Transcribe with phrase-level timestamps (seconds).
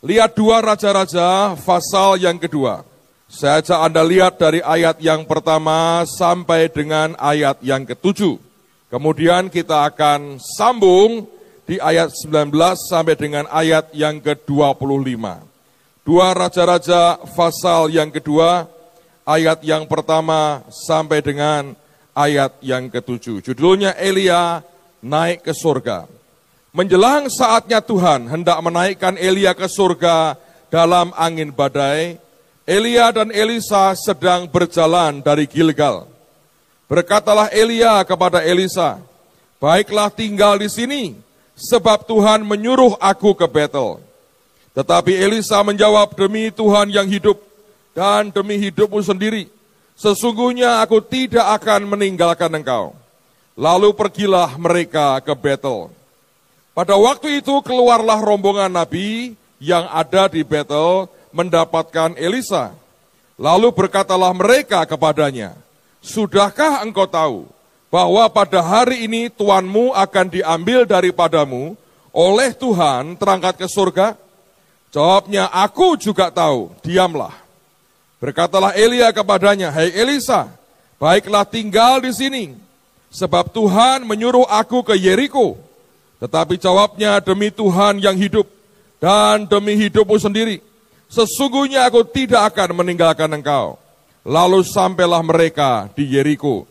[0.00, 2.88] Lihat dua raja-raja pasal yang kedua.
[3.28, 8.40] Saya ajak Anda lihat dari ayat yang pertama sampai dengan ayat yang ketujuh.
[8.88, 11.28] Kemudian kita akan sambung
[11.68, 12.48] di ayat 19
[12.88, 15.20] sampai dengan ayat yang ke-25.
[16.00, 18.72] Dua raja-raja pasal yang kedua,
[19.28, 21.76] ayat yang pertama sampai dengan
[22.16, 23.44] ayat yang ketujuh.
[23.44, 24.64] Judulnya Elia
[25.04, 26.19] naik ke surga.
[26.70, 30.38] Menjelang saatnya Tuhan hendak menaikkan Elia ke surga
[30.70, 32.14] dalam angin badai,
[32.62, 36.06] Elia dan Elisa sedang berjalan dari Gilgal.
[36.86, 39.02] Berkatalah Elia kepada Elisa,
[39.58, 41.18] "Baiklah tinggal di sini,
[41.58, 43.98] sebab Tuhan menyuruh aku ke Betel."
[44.70, 47.42] Tetapi Elisa menjawab, "Demi Tuhan yang hidup
[47.98, 49.50] dan demi hidupmu sendiri,
[49.98, 52.94] sesungguhnya aku tidak akan meninggalkan engkau."
[53.58, 55.99] Lalu pergilah mereka ke Betel.
[56.80, 62.72] Pada waktu itu keluarlah rombongan nabi yang ada di Betel mendapatkan Elisa.
[63.36, 65.60] Lalu berkatalah mereka kepadanya,
[66.00, 67.44] Sudahkah engkau tahu
[67.92, 71.76] bahwa pada hari ini tuanmu akan diambil daripadamu
[72.16, 74.16] oleh Tuhan terangkat ke surga?
[74.88, 77.36] Jawabnya, aku juga tahu, diamlah.
[78.24, 80.48] Berkatalah Elia kepadanya, Hai Elisa,
[80.96, 82.56] baiklah tinggal di sini,
[83.12, 85.68] sebab Tuhan menyuruh aku ke Yeriko
[86.20, 88.44] tetapi jawabnya demi Tuhan yang hidup
[89.00, 90.60] dan demi hidupmu sendiri.
[91.08, 93.80] Sesungguhnya aku tidak akan meninggalkan engkau.
[94.22, 96.68] Lalu sampailah mereka di Yeriko.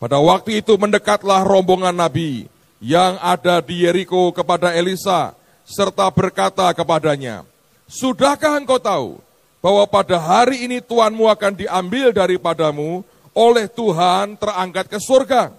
[0.00, 2.48] Pada waktu itu mendekatlah rombongan nabi
[2.80, 5.36] yang ada di Yeriko kepada Elisa
[5.68, 7.44] serta berkata kepadanya,
[7.84, 9.20] Sudahkah engkau tahu
[9.60, 13.04] bahwa pada hari ini Tuhanmu akan diambil daripadamu
[13.36, 15.52] oleh Tuhan terangkat ke surga?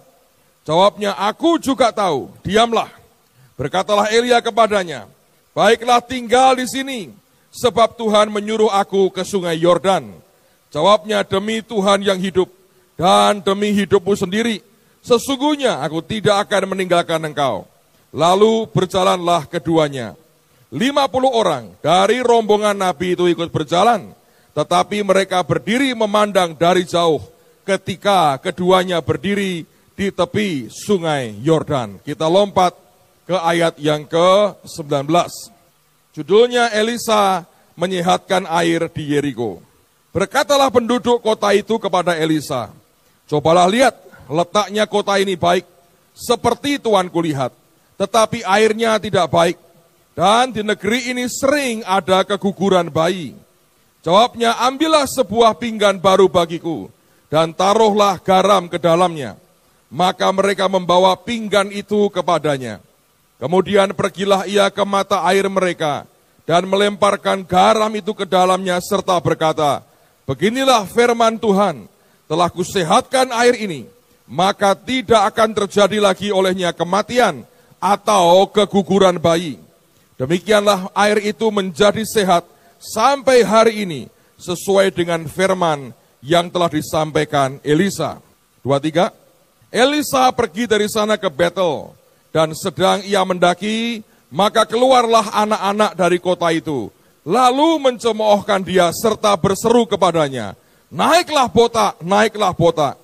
[0.66, 2.99] Jawabnya, aku juga tahu, diamlah.
[3.60, 5.04] Berkatalah Elia kepadanya,
[5.52, 7.12] Baiklah tinggal di sini,
[7.52, 10.08] sebab Tuhan menyuruh aku ke sungai Yordan.
[10.72, 12.48] Jawabnya, demi Tuhan yang hidup,
[12.96, 14.64] dan demi hidupmu sendiri,
[15.04, 17.68] sesungguhnya aku tidak akan meninggalkan engkau.
[18.16, 20.16] Lalu berjalanlah keduanya.
[20.72, 24.14] Lima puluh orang dari rombongan Nabi itu ikut berjalan,
[24.56, 27.20] tetapi mereka berdiri memandang dari jauh
[27.66, 31.98] ketika keduanya berdiri di tepi sungai Yordan.
[32.06, 32.89] Kita lompat
[33.30, 35.06] ke ayat yang ke-19.
[36.10, 37.46] Judulnya Elisa
[37.78, 39.62] menyehatkan air di Yeriko.
[40.10, 42.74] Berkatalah penduduk kota itu kepada Elisa,
[43.30, 43.94] Cobalah lihat,
[44.26, 45.62] letaknya kota ini baik,
[46.10, 47.54] seperti tuanku lihat,
[47.94, 49.54] tetapi airnya tidak baik.
[50.18, 53.38] Dan di negeri ini sering ada keguguran bayi.
[54.02, 56.90] Jawabnya, ambillah sebuah pinggan baru bagiku,
[57.30, 59.38] dan taruhlah garam ke dalamnya.
[59.86, 62.89] Maka mereka membawa pinggan itu kepadanya.
[63.40, 66.04] Kemudian pergilah ia ke mata air mereka
[66.44, 69.80] dan melemparkan garam itu ke dalamnya serta berkata,
[70.28, 71.88] Beginilah firman Tuhan,
[72.28, 73.88] telah kusehatkan air ini,
[74.28, 77.42] maka tidak akan terjadi lagi olehnya kematian
[77.80, 79.56] atau keguguran bayi.
[80.20, 82.44] Demikianlah air itu menjadi sehat
[82.76, 84.00] sampai hari ini
[84.36, 88.20] sesuai dengan firman yang telah disampaikan Elisa.
[88.60, 89.16] Dua tiga.
[89.72, 91.99] Elisa pergi dari sana ke Betel
[92.30, 96.90] dan sedang ia mendaki, maka keluarlah anak-anak dari kota itu.
[97.26, 100.56] Lalu mencemoohkan dia serta berseru kepadanya,
[100.88, 102.96] naiklah botak, naiklah botak.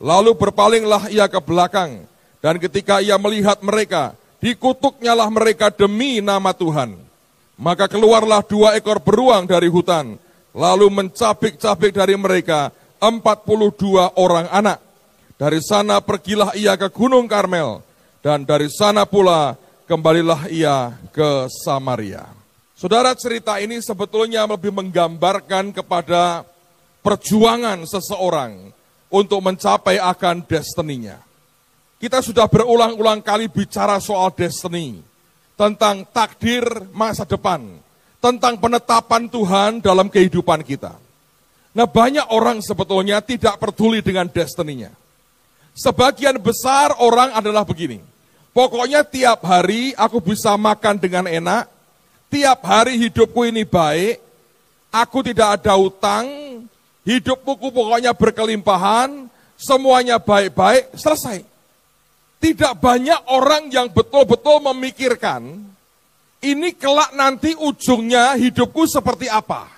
[0.00, 2.08] Lalu berpalinglah ia ke belakang,
[2.40, 6.96] dan ketika ia melihat mereka, dikutuknyalah mereka demi nama Tuhan.
[7.60, 10.16] Maka keluarlah dua ekor beruang dari hutan,
[10.56, 14.80] lalu mencabik-cabik dari mereka empat puluh dua orang anak.
[15.36, 17.84] Dari sana pergilah ia ke Gunung Karmel,
[18.20, 19.56] dan dari sana pula
[19.88, 22.28] kembalilah ia ke Samaria.
[22.76, 26.48] Saudara cerita ini sebetulnya lebih menggambarkan kepada
[27.04, 28.72] perjuangan seseorang
[29.12, 31.20] untuk mencapai akan destininya.
[32.00, 35.04] Kita sudah berulang-ulang kali bicara soal destiny,
[35.60, 36.64] tentang takdir
[36.96, 37.60] masa depan,
[38.16, 40.96] tentang penetapan Tuhan dalam kehidupan kita.
[41.76, 44.88] Nah banyak orang sebetulnya tidak peduli dengan destininya.
[45.76, 48.09] Sebagian besar orang adalah begini.
[48.50, 51.70] Pokoknya tiap hari aku bisa makan dengan enak,
[52.26, 54.18] tiap hari hidupku ini baik,
[54.90, 56.26] aku tidak ada utang,
[57.06, 61.46] hidupku pokoknya berkelimpahan, semuanya baik-baik, selesai.
[62.40, 65.70] Tidak banyak orang yang betul-betul memikirkan,
[66.40, 69.68] ini kelak nanti ujungnya hidupku seperti apa.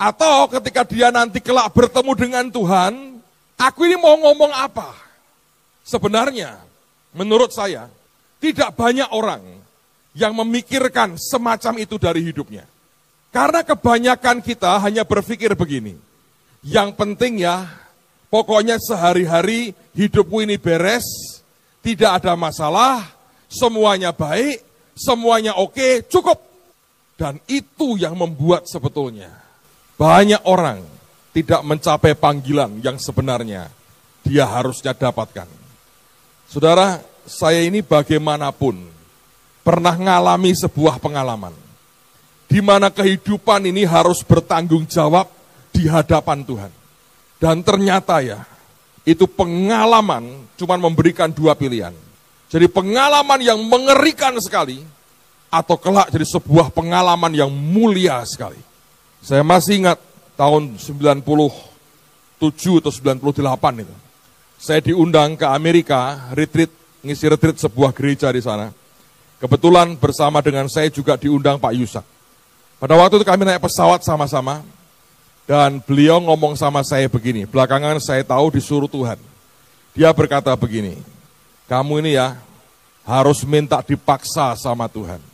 [0.00, 3.20] Atau ketika dia nanti kelak bertemu dengan Tuhan,
[3.60, 4.96] aku ini mau ngomong apa?
[5.84, 6.69] Sebenarnya,
[7.14, 7.90] menurut saya,
[8.40, 9.42] tidak banyak orang
[10.16, 12.66] yang memikirkan semacam itu dari hidupnya.
[13.30, 15.94] Karena kebanyakan kita hanya berpikir begini.
[16.66, 17.70] Yang penting ya,
[18.26, 21.06] pokoknya sehari-hari hidupku ini beres,
[21.80, 23.06] tidak ada masalah,
[23.46, 24.66] semuanya baik,
[24.98, 26.42] semuanya oke, cukup.
[27.14, 29.28] Dan itu yang membuat sebetulnya
[30.00, 30.80] banyak orang
[31.36, 33.68] tidak mencapai panggilan yang sebenarnya
[34.24, 35.59] dia harusnya dapatkan.
[36.50, 36.98] Saudara,
[37.30, 38.90] saya ini bagaimanapun
[39.62, 41.54] pernah mengalami sebuah pengalaman
[42.50, 45.30] di mana kehidupan ini harus bertanggung jawab
[45.70, 46.72] di hadapan Tuhan.
[47.38, 48.42] Dan ternyata ya,
[49.06, 51.94] itu pengalaman cuma memberikan dua pilihan.
[52.50, 54.82] Jadi pengalaman yang mengerikan sekali,
[55.50, 58.58] atau kelak jadi sebuah pengalaman yang mulia sekali.
[59.22, 59.98] Saya masih ingat
[60.38, 61.22] tahun 97
[62.82, 63.94] atau 98 itu.
[64.60, 66.68] Saya diundang ke Amerika, retreat,
[67.00, 68.68] ngisi retreat sebuah gereja di sana.
[69.40, 72.04] Kebetulan bersama dengan saya juga diundang Pak Yusak.
[72.76, 74.60] Pada waktu itu kami naik pesawat sama-sama,
[75.48, 79.16] dan beliau ngomong sama saya begini, belakangan saya tahu disuruh Tuhan.
[79.96, 81.00] Dia berkata begini,
[81.64, 82.36] kamu ini ya
[83.08, 85.24] harus minta dipaksa sama Tuhan.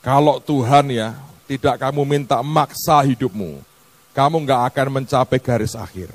[0.00, 3.60] Kalau Tuhan ya tidak kamu minta maksa hidupmu,
[4.16, 6.08] kamu nggak akan mencapai garis akhir.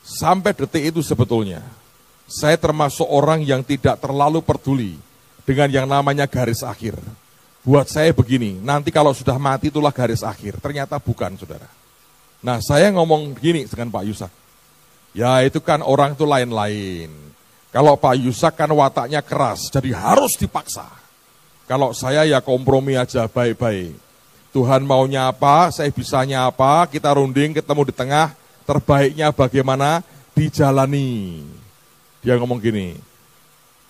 [0.00, 1.60] Sampai detik itu sebetulnya,
[2.30, 4.94] saya termasuk orang yang tidak terlalu peduli
[5.42, 6.94] dengan yang namanya garis akhir.
[7.66, 10.62] Buat saya begini, nanti kalau sudah mati itulah garis akhir.
[10.62, 11.66] Ternyata bukan, saudara.
[12.40, 14.32] Nah, saya ngomong begini dengan Pak Yusak.
[15.12, 17.10] Ya, itu kan orang itu lain-lain.
[17.74, 20.86] Kalau Pak Yusak kan wataknya keras, jadi harus dipaksa.
[21.68, 23.92] Kalau saya ya kompromi aja baik-baik.
[24.50, 28.34] Tuhan maunya apa, saya bisanya apa, kita runding ketemu di tengah,
[28.66, 30.02] terbaiknya bagaimana
[30.34, 31.59] dijalani.
[32.20, 32.96] Dia ngomong gini,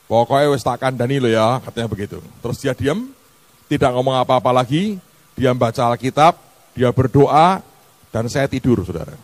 [0.06, 2.18] pokoknya wis tak kandani lo ya, katanya begitu.
[2.42, 3.10] Terus dia diam,
[3.66, 5.02] tidak ngomong apa-apa lagi,
[5.34, 6.38] dia baca Alkitab,
[6.74, 7.62] dia berdoa,
[8.10, 9.14] dan saya tidur, saudara.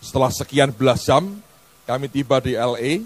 [0.00, 1.40] Setelah sekian belas jam,
[1.88, 3.04] kami tiba di LA,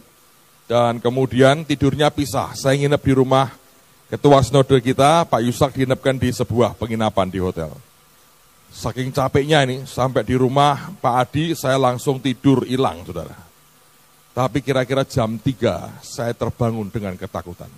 [0.70, 2.54] dan kemudian tidurnya pisah.
[2.54, 3.50] Saya nginep di rumah
[4.10, 7.70] Ketua Sinode kita, Pak Yusak diinapkan di sebuah penginapan di hotel.
[8.70, 13.49] Saking capeknya ini, sampai di rumah Pak Adi, saya langsung tidur hilang, saudara.
[14.40, 17.68] Tapi kira-kira jam 3, saya terbangun dengan ketakutan.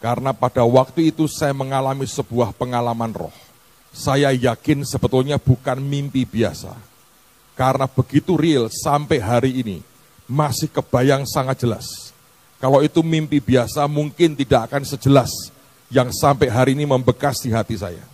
[0.00, 3.36] Karena pada waktu itu saya mengalami sebuah pengalaman roh.
[3.92, 6.72] Saya yakin sebetulnya bukan mimpi biasa.
[7.52, 9.84] Karena begitu real sampai hari ini,
[10.24, 11.84] masih kebayang sangat jelas.
[12.56, 15.52] Kalau itu mimpi biasa mungkin tidak akan sejelas
[15.92, 18.08] yang sampai hari ini membekas di hati saya.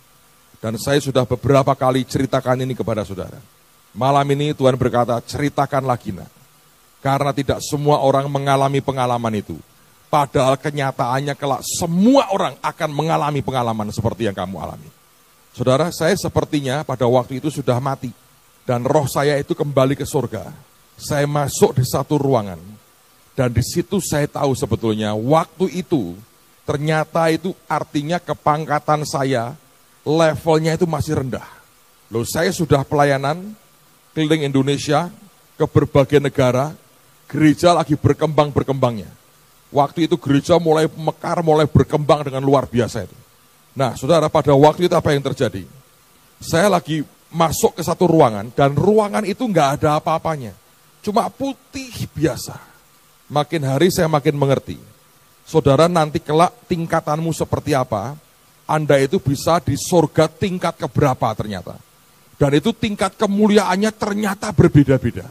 [0.59, 3.39] Dan saya sudah beberapa kali ceritakan ini kepada saudara.
[3.95, 6.42] Malam ini Tuhan berkata, ceritakan lagi nak.
[7.03, 9.59] Karena tidak semua orang mengalami pengalaman itu.
[10.07, 14.87] Padahal kenyataannya kelak semua orang akan mengalami pengalaman seperti yang kamu alami.
[15.51, 18.09] Saudara, saya sepertinya pada waktu itu sudah mati.
[18.63, 20.47] Dan roh saya itu kembali ke surga.
[20.95, 22.61] Saya masuk di satu ruangan.
[23.35, 26.15] Dan di situ saya tahu sebetulnya waktu itu
[26.63, 29.51] Ternyata itu artinya kepangkatan saya,
[30.07, 31.43] levelnya itu masih rendah.
[32.07, 33.51] Loh saya sudah pelayanan
[34.15, 35.11] keliling Indonesia
[35.59, 36.71] ke berbagai negara,
[37.33, 39.09] gereja lagi berkembang-berkembangnya.
[39.73, 43.17] Waktu itu gereja mulai mekar, mulai berkembang dengan luar biasa itu.
[43.73, 45.65] Nah saudara pada waktu itu apa yang terjadi?
[46.37, 47.01] Saya lagi
[47.33, 50.53] masuk ke satu ruangan dan ruangan itu nggak ada apa-apanya.
[51.01, 52.53] Cuma putih biasa.
[53.33, 54.77] Makin hari saya makin mengerti
[55.43, 58.15] Saudara nanti kelak tingkatanmu seperti apa,
[58.63, 61.75] Anda itu bisa di surga tingkat keberapa ternyata.
[62.39, 65.27] Dan itu tingkat kemuliaannya ternyata berbeda-beda.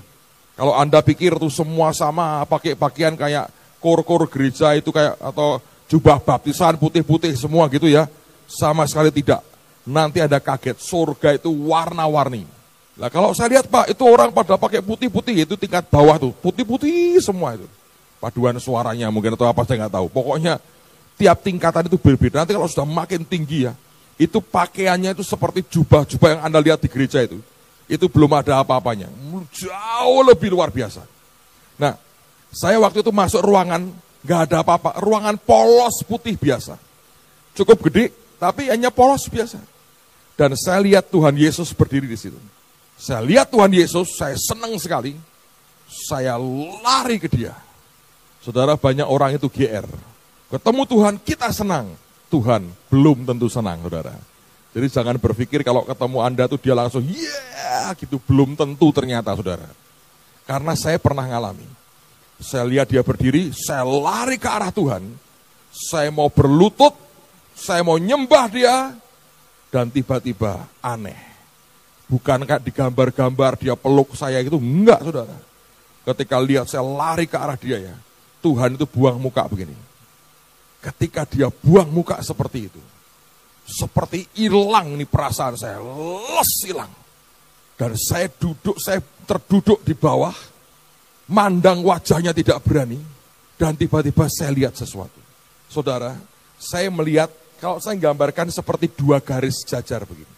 [0.62, 3.50] Kalau Anda pikir itu semua sama, pakai pakaian kayak
[3.83, 5.59] kor-kor gereja itu kayak atau
[5.90, 8.07] jubah baptisan putih-putih semua gitu ya.
[8.47, 9.42] Sama sekali tidak.
[9.83, 12.47] Nanti ada kaget, surga itu warna-warni.
[12.95, 17.19] Nah kalau saya lihat Pak, itu orang pada pakai putih-putih, itu tingkat bawah tuh, putih-putih
[17.19, 17.66] semua itu
[18.23, 20.07] paduan suaranya mungkin atau apa saya nggak tahu.
[20.14, 20.62] Pokoknya
[21.19, 22.47] tiap tingkatan itu berbeda.
[22.47, 23.75] Nanti kalau sudah makin tinggi ya,
[24.14, 27.42] itu pakaiannya itu seperti jubah-jubah yang Anda lihat di gereja itu.
[27.92, 29.12] Itu belum ada apa-apanya.
[29.52, 31.04] Jauh lebih luar biasa.
[31.76, 31.92] Nah,
[32.49, 33.92] saya waktu itu masuk ruangan,
[34.25, 34.96] nggak ada apa-apa.
[34.96, 36.80] Ruangan polos putih biasa.
[37.52, 39.61] Cukup gede, tapi hanya polos biasa.
[40.40, 42.40] Dan saya lihat Tuhan Yesus berdiri di situ.
[42.96, 45.12] Saya lihat Tuhan Yesus, saya senang sekali.
[45.92, 46.40] Saya
[46.80, 47.52] lari ke dia
[48.42, 49.87] Saudara banyak orang itu GR.
[50.50, 51.94] Ketemu Tuhan kita senang.
[52.26, 54.18] Tuhan belum tentu senang saudara.
[54.73, 58.17] Jadi jangan berpikir kalau ketemu Anda tuh dia langsung yeah gitu.
[58.25, 59.69] Belum tentu ternyata saudara.
[60.49, 61.69] Karena saya pernah ngalami.
[62.43, 65.07] Saya lihat dia berdiri, saya lari ke arah Tuhan.
[65.71, 66.93] Saya mau berlutut,
[67.55, 68.76] saya mau nyembah dia.
[69.73, 71.17] Dan tiba-tiba aneh.
[72.11, 75.37] Bukan kayak digambar-gambar dia peluk saya itu, enggak saudara.
[76.02, 77.95] Ketika lihat saya lari ke arah dia ya,
[78.45, 79.73] Tuhan itu buang muka begini.
[80.83, 82.83] Ketika dia buang muka seperti itu,
[83.62, 86.92] seperti hilang nih perasaan saya, les hilang.
[87.78, 90.35] Dan saya duduk, saya terduduk di bawah,
[91.31, 93.00] mandang wajahnya tidak berani,
[93.59, 95.19] dan tiba-tiba saya lihat sesuatu.
[95.71, 96.14] Saudara,
[96.61, 100.31] saya melihat, kalau saya gambarkan seperti dua garis jajar begini.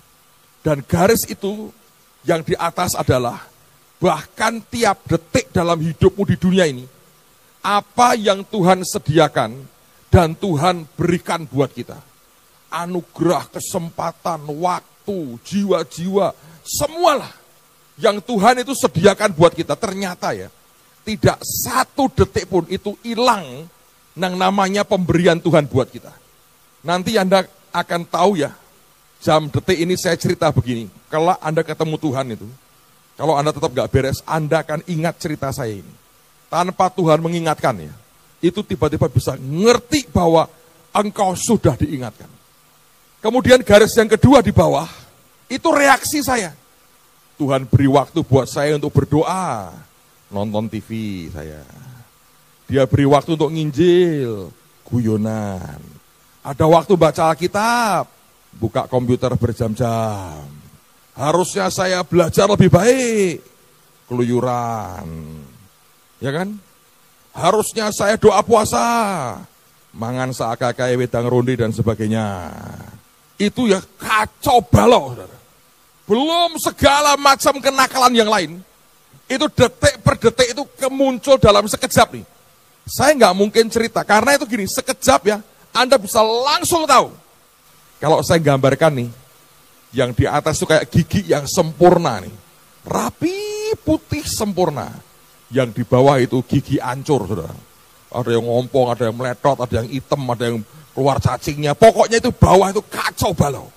[0.64, 1.68] Dan garis itu
[2.24, 3.44] yang di atas adalah
[4.00, 6.84] bahkan tiap detik dalam hidupmu di dunia ini,
[7.64, 9.56] apa yang Tuhan sediakan
[10.12, 12.13] dan Tuhan berikan buat kita.
[12.74, 16.34] Anugerah, kesempatan, waktu, jiwa-jiwa,
[16.66, 17.30] semualah
[18.02, 19.78] yang Tuhan itu sediakan buat kita.
[19.78, 20.50] Ternyata ya,
[21.06, 23.70] tidak satu detik pun itu hilang
[24.18, 26.10] yang namanya pemberian Tuhan buat kita.
[26.82, 28.50] Nanti Anda akan tahu ya,
[29.22, 30.90] jam detik ini saya cerita begini.
[31.06, 32.48] Kalau Anda ketemu Tuhan itu,
[33.14, 35.94] kalau Anda tetap gak beres, Anda akan ingat cerita saya ini.
[36.50, 37.94] Tanpa Tuhan mengingatkan ya,
[38.42, 40.50] itu tiba-tiba bisa ngerti bahwa
[40.90, 42.33] engkau sudah diingatkan.
[43.24, 44.84] Kemudian garis yang kedua di bawah,
[45.48, 46.52] itu reaksi saya.
[47.40, 49.72] Tuhan beri waktu buat saya untuk berdoa,
[50.28, 51.64] nonton TV saya.
[52.68, 54.52] Dia beri waktu untuk nginjil,
[54.84, 55.80] guyonan.
[56.44, 58.12] Ada waktu baca Alkitab,
[58.60, 60.44] buka komputer berjam-jam.
[61.16, 63.40] Harusnya saya belajar lebih baik,
[64.04, 65.08] keluyuran.
[66.20, 66.60] Ya kan?
[67.32, 68.84] Harusnya saya doa puasa,
[69.96, 72.52] mangan seakakai wedang ronde dan sebagainya.
[73.36, 75.16] Itu ya kacau balau.
[76.04, 78.60] Belum segala macam kenakalan yang lain.
[79.24, 82.24] Itu detik per detik itu kemuncul dalam sekejap nih.
[82.84, 85.40] Saya nggak mungkin cerita, karena itu gini, sekejap ya,
[85.72, 87.24] Anda bisa langsung tahu
[88.04, 89.08] kalau saya gambarkan nih,
[89.96, 92.36] yang di atas itu kayak gigi yang sempurna nih.
[92.84, 94.92] Rapi, putih, sempurna.
[95.48, 97.56] Yang di bawah itu gigi ancur, saudara.
[98.12, 100.60] Ada yang ngompong, ada yang meletot, ada yang hitam, ada yang
[100.94, 101.74] keluar cacingnya.
[101.74, 103.68] Pokoknya itu bawah itu kacau balau.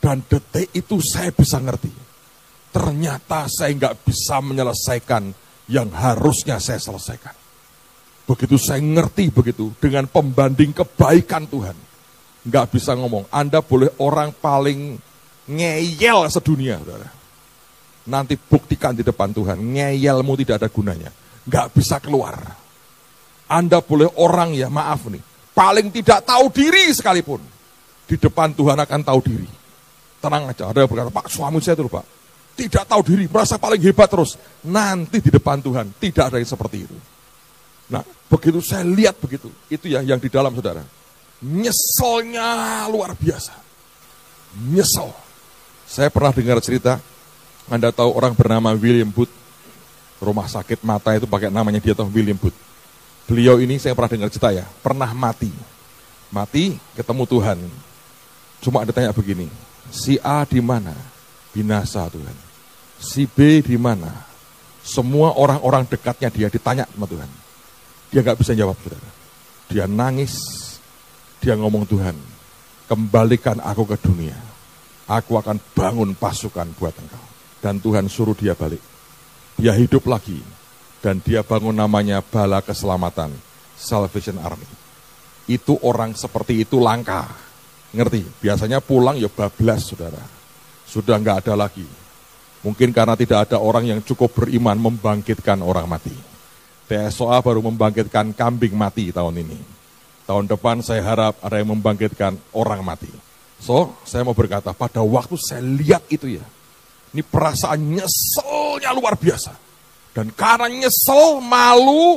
[0.00, 1.92] Dan detik itu saya bisa ngerti.
[2.72, 5.32] Ternyata saya nggak bisa menyelesaikan
[5.68, 7.32] yang harusnya saya selesaikan.
[8.26, 11.76] Begitu saya ngerti begitu, dengan pembanding kebaikan Tuhan
[12.46, 13.26] nggak bisa ngomong.
[13.30, 14.98] Anda boleh orang paling
[15.50, 17.10] ngeyel sedunia, saudara.
[18.06, 21.10] Nanti buktikan di depan Tuhan, ngeyelmu tidak ada gunanya.
[21.46, 22.38] Nggak bisa keluar.
[23.46, 25.22] Anda boleh orang ya, maaf nih,
[25.56, 27.40] paling tidak tahu diri sekalipun.
[28.04, 29.48] Di depan Tuhan akan tahu diri.
[30.20, 32.04] Tenang aja, ada yang berkata, Pak suami saya itu Pak,
[32.54, 34.36] tidak tahu diri, merasa paling hebat terus.
[34.62, 36.96] Nanti di depan Tuhan, tidak ada yang seperti itu.
[37.88, 40.84] Nah, begitu saya lihat begitu, itu ya yang di dalam saudara
[41.44, 43.52] nyeselnya luar biasa.
[44.72, 45.12] Nyesel.
[45.84, 46.98] Saya pernah dengar cerita,
[47.68, 49.30] Anda tahu orang bernama William Booth,
[50.18, 52.56] rumah sakit mata itu pakai namanya dia tahu William Booth.
[53.26, 55.50] Beliau ini saya pernah dengar cerita ya, pernah mati.
[56.30, 57.58] Mati ketemu Tuhan.
[58.62, 59.50] Cuma ada tanya begini,
[59.90, 60.94] si A di mana?
[61.50, 62.36] Binasa Tuhan.
[62.96, 64.10] Si B di mana?
[64.86, 67.30] Semua orang-orang dekatnya dia ditanya sama Tuhan.
[68.14, 69.10] Dia nggak bisa jawab, saudara.
[69.66, 70.38] Dia nangis,
[71.42, 72.14] dia ngomong Tuhan,
[72.86, 74.38] kembalikan aku ke dunia.
[75.06, 77.26] Aku akan bangun pasukan buat engkau.
[77.62, 78.82] Dan Tuhan suruh dia balik.
[79.58, 80.38] Dia hidup lagi.
[81.00, 83.30] Dan dia bangun namanya Bala Keselamatan,
[83.76, 84.66] Salvation Army.
[85.46, 87.30] Itu orang seperti itu langka.
[87.94, 88.26] Ngerti?
[88.42, 90.20] Biasanya pulang ya bablas, saudara.
[90.88, 91.86] Sudah nggak ada lagi.
[92.66, 96.14] Mungkin karena tidak ada orang yang cukup beriman membangkitkan orang mati.
[96.90, 99.58] TSOA baru membangkitkan kambing mati tahun ini.
[100.26, 103.10] Tahun depan saya harap ada yang membangkitkan orang mati.
[103.62, 106.44] So, saya mau berkata, pada waktu saya lihat itu ya,
[107.14, 109.65] ini perasaan nyeselnya luar biasa.
[110.16, 112.16] Dan karena nyesel, malu,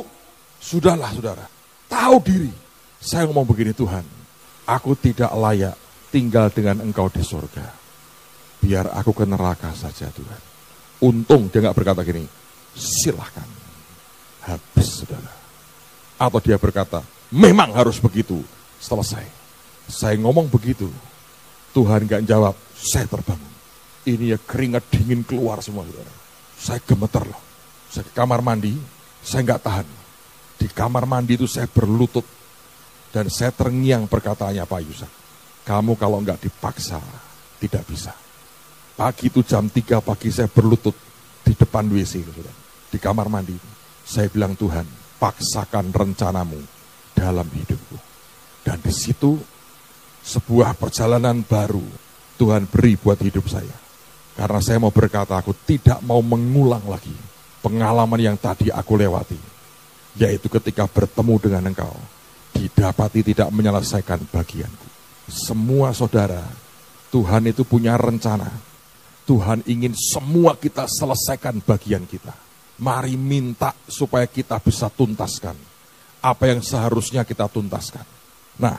[0.56, 1.44] sudahlah saudara,
[1.84, 2.48] tahu diri.
[2.96, 4.00] Saya ngomong begini Tuhan,
[4.64, 5.76] aku tidak layak
[6.08, 7.76] tinggal dengan engkau di surga.
[8.64, 10.40] Biar aku ke neraka saja Tuhan.
[11.04, 12.24] Untung dia nggak berkata gini,
[12.72, 13.44] silahkan.
[14.48, 15.32] Habis saudara.
[16.16, 18.40] Atau dia berkata, Memang harus begitu.
[18.80, 19.28] Selesai.
[19.92, 20.88] Saya ngomong begitu.
[21.76, 23.52] Tuhan gak jawab, saya terbangun.
[24.08, 26.12] Ini ya keringat dingin keluar semua, saudara.
[26.56, 27.49] Saya gemeter loh.
[27.90, 28.78] Saya ke kamar mandi,
[29.18, 29.88] saya nggak tahan.
[30.62, 32.22] Di kamar mandi itu saya berlutut.
[33.10, 35.10] Dan saya terngiang perkataannya Pak Yusuf.
[35.66, 37.02] Kamu kalau nggak dipaksa,
[37.58, 38.14] tidak bisa.
[38.94, 40.94] Pagi itu jam 3 pagi saya berlutut
[41.42, 42.22] di depan WC.
[42.94, 43.58] Di kamar mandi.
[44.06, 44.86] Saya bilang Tuhan,
[45.18, 46.58] paksakan rencanamu
[47.14, 47.98] dalam hidupku.
[48.62, 49.34] Dan di situ
[50.22, 51.82] sebuah perjalanan baru
[52.38, 53.74] Tuhan beri buat hidup saya.
[54.38, 57.29] Karena saya mau berkata, aku tidak mau mengulang lagi
[57.60, 59.38] pengalaman yang tadi aku lewati.
[60.18, 61.94] Yaitu ketika bertemu dengan engkau,
[62.52, 64.88] didapati tidak menyelesaikan bagianku.
[65.30, 66.42] Semua saudara,
[67.14, 68.50] Tuhan itu punya rencana.
[69.24, 72.34] Tuhan ingin semua kita selesaikan bagian kita.
[72.82, 75.54] Mari minta supaya kita bisa tuntaskan
[76.20, 78.04] apa yang seharusnya kita tuntaskan.
[78.60, 78.76] Nah,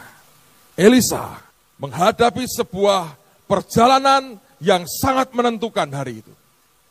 [0.77, 1.41] Elisa
[1.81, 3.17] menghadapi sebuah
[3.49, 6.33] perjalanan yang sangat menentukan hari itu.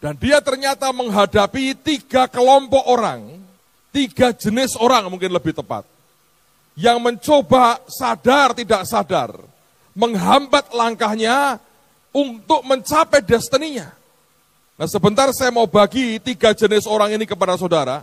[0.00, 3.36] Dan dia ternyata menghadapi tiga kelompok orang,
[3.92, 5.84] tiga jenis orang mungkin lebih tepat,
[6.72, 9.36] yang mencoba sadar tidak sadar,
[9.92, 11.60] menghambat langkahnya
[12.16, 13.92] untuk mencapai destininya.
[14.80, 18.00] Nah sebentar saya mau bagi tiga jenis orang ini kepada saudara,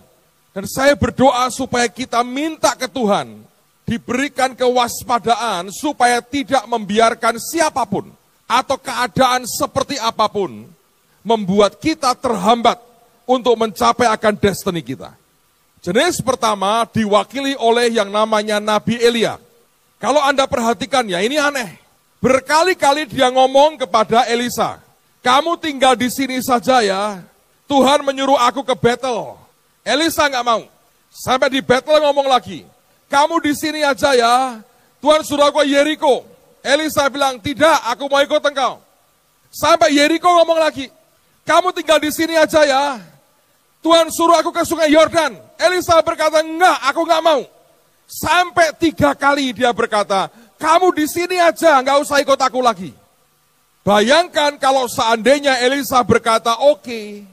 [0.54, 3.42] dan saya berdoa supaya kita minta ke Tuhan,
[3.90, 8.14] diberikan kewaspadaan supaya tidak membiarkan siapa pun
[8.46, 10.77] atau keadaan seperti apa pun
[11.28, 12.80] membuat kita terhambat
[13.28, 15.12] untuk mencapai akan destiny kita.
[15.84, 19.36] Jenis pertama diwakili oleh yang namanya Nabi Elia.
[20.00, 21.76] Kalau Anda perhatikan ya ini aneh.
[22.18, 24.82] Berkali-kali dia ngomong kepada Elisa,
[25.22, 27.22] kamu tinggal di sini saja ya,
[27.70, 29.38] Tuhan menyuruh aku ke Betel.
[29.86, 30.66] Elisa nggak mau.
[31.14, 32.66] Sampai di Betel ngomong lagi,
[33.06, 34.58] kamu di sini aja ya,
[34.98, 36.26] Tuhan suruh aku Yeriko.
[36.66, 38.82] Elisa bilang, tidak, aku mau ikut engkau.
[39.54, 40.90] Sampai Yeriko ngomong lagi,
[41.48, 43.00] kamu tinggal di sini aja ya.
[43.80, 45.40] Tuhan suruh aku ke sungai Yordan.
[45.56, 47.42] Elisa berkata, enggak, aku enggak mau.
[48.04, 50.28] Sampai tiga kali dia berkata,
[50.60, 52.92] kamu di sini aja, enggak usah ikut aku lagi.
[53.88, 57.24] Bayangkan kalau seandainya Elisa berkata, oke, okay,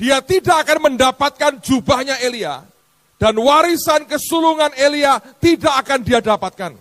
[0.00, 2.64] dia tidak akan mendapatkan jubahnya Elia.
[3.20, 6.72] Dan warisan kesulungan Elia tidak akan dia dapatkan.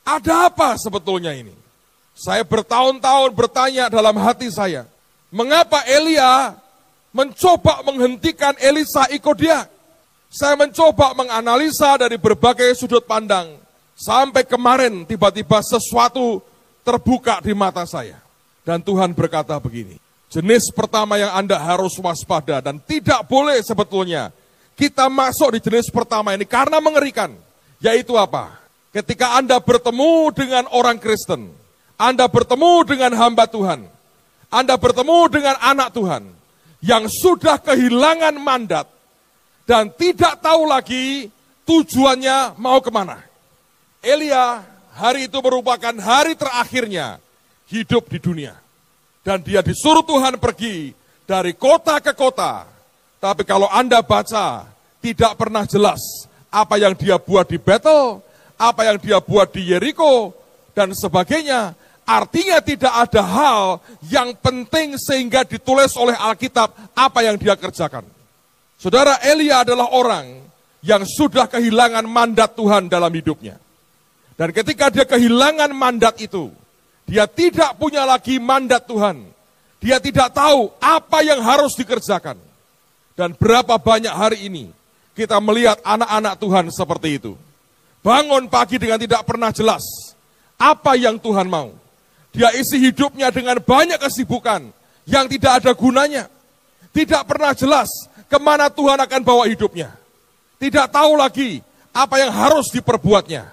[0.00, 1.52] Ada apa sebetulnya ini?
[2.16, 4.88] Saya bertahun-tahun bertanya dalam hati saya.
[5.34, 6.54] Mengapa Elia
[7.10, 9.66] mencoba menghentikan Elisa ikut dia?
[10.30, 13.56] Saya mencoba menganalisa dari berbagai sudut pandang.
[13.96, 16.44] Sampai kemarin tiba-tiba sesuatu
[16.84, 18.20] terbuka di mata saya.
[18.66, 19.96] Dan Tuhan berkata begini,
[20.28, 24.34] jenis pertama yang Anda harus waspada dan tidak boleh sebetulnya
[24.76, 27.32] kita masuk di jenis pertama ini karena mengerikan.
[27.80, 28.60] Yaitu apa?
[28.92, 31.48] Ketika Anda bertemu dengan orang Kristen,
[31.96, 33.88] Anda bertemu dengan hamba Tuhan,
[34.50, 36.22] anda bertemu dengan anak Tuhan
[36.84, 38.86] yang sudah kehilangan mandat
[39.66, 41.28] dan tidak tahu lagi
[41.66, 43.18] tujuannya mau ke mana.
[43.98, 44.62] Elia
[44.94, 47.18] hari itu merupakan hari terakhirnya
[47.66, 48.54] hidup di dunia.
[49.26, 50.94] Dan dia disuruh Tuhan pergi
[51.26, 52.62] dari kota ke kota.
[53.18, 54.70] Tapi kalau Anda baca,
[55.02, 55.98] tidak pernah jelas
[56.46, 58.22] apa yang dia buat di Betel,
[58.54, 60.30] apa yang dia buat di Yeriko,
[60.78, 61.74] dan sebagainya.
[62.06, 68.06] Artinya tidak ada hal yang penting sehingga ditulis oleh Alkitab apa yang dia kerjakan.
[68.78, 70.38] Saudara Elia adalah orang
[70.86, 73.58] yang sudah kehilangan mandat Tuhan dalam hidupnya.
[74.38, 76.54] Dan ketika dia kehilangan mandat itu,
[77.10, 79.26] dia tidak punya lagi mandat Tuhan.
[79.82, 82.38] Dia tidak tahu apa yang harus dikerjakan.
[83.18, 84.70] Dan berapa banyak hari ini
[85.18, 87.32] kita melihat anak-anak Tuhan seperti itu.
[87.98, 89.82] Bangun pagi dengan tidak pernah jelas
[90.54, 91.74] apa yang Tuhan mau
[92.36, 94.68] dia isi hidupnya dengan banyak kesibukan
[95.08, 96.28] yang tidak ada gunanya.
[96.92, 97.88] Tidak pernah jelas
[98.28, 99.96] ke mana Tuhan akan bawa hidupnya.
[100.60, 101.64] Tidak tahu lagi
[101.96, 103.48] apa yang harus diperbuatnya.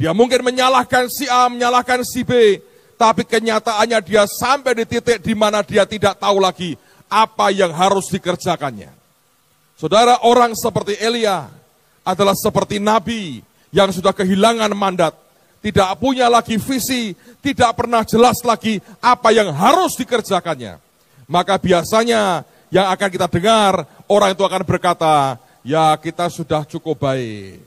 [0.00, 2.60] Dia mungkin menyalahkan si A, menyalahkan si B,
[2.96, 6.80] tapi kenyataannya dia sampai di titik di mana dia tidak tahu lagi
[7.12, 8.90] apa yang harus dikerjakannya.
[9.76, 11.44] Saudara, orang seperti Elia
[12.04, 15.12] adalah seperti nabi yang sudah kehilangan mandat
[15.64, 20.76] tidak punya lagi visi, tidak pernah jelas lagi apa yang harus dikerjakannya.
[21.24, 27.64] Maka biasanya yang akan kita dengar, orang itu akan berkata, ya kita sudah cukup baik.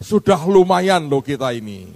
[0.00, 1.92] Sudah lumayan loh kita ini.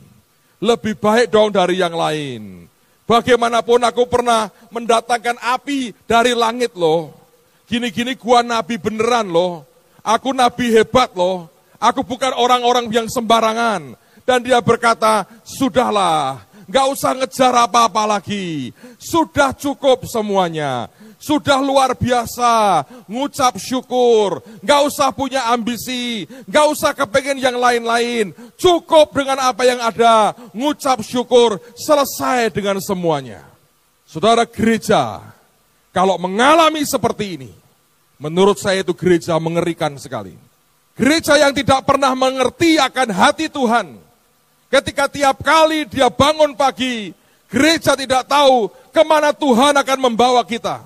[0.60, 2.68] Lebih baik dong dari yang lain.
[3.08, 7.16] Bagaimanapun aku pernah mendatangkan api dari langit loh.
[7.64, 9.64] Gini-gini gua nabi beneran loh.
[10.04, 11.48] Aku nabi hebat loh.
[11.80, 13.96] Aku bukan orang-orang yang sembarangan.
[14.26, 18.74] Dan dia berkata, sudahlah, gak usah ngejar apa-apa lagi.
[18.98, 20.90] Sudah cukup semuanya.
[21.16, 24.42] Sudah luar biasa, ngucap syukur.
[24.66, 28.34] Gak usah punya ambisi, gak usah kepengen yang lain-lain.
[28.58, 33.46] Cukup dengan apa yang ada, ngucap syukur, selesai dengan semuanya.
[34.06, 35.22] Saudara gereja,
[35.94, 37.50] kalau mengalami seperti ini,
[38.18, 40.34] menurut saya itu gereja mengerikan sekali.
[40.96, 44.05] Gereja yang tidak pernah mengerti akan hati Tuhan,
[44.66, 47.14] Ketika tiap kali dia bangun pagi,
[47.46, 50.82] Gereja tidak tahu ke mana Tuhan akan membawa kita.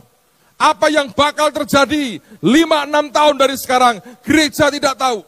[0.60, 5.24] Apa yang bakal terjadi 5-6 tahun dari sekarang, gereja tidak tahu.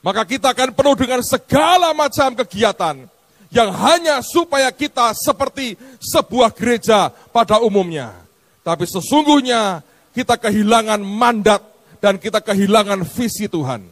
[0.00, 2.96] Maka kita akan penuh dengan segala macam kegiatan
[3.52, 8.16] yang hanya supaya kita seperti sebuah gereja pada umumnya.
[8.64, 9.84] Tapi sesungguhnya
[10.16, 11.60] kita kehilangan mandat
[12.00, 13.84] dan kita kehilangan visi Tuhan.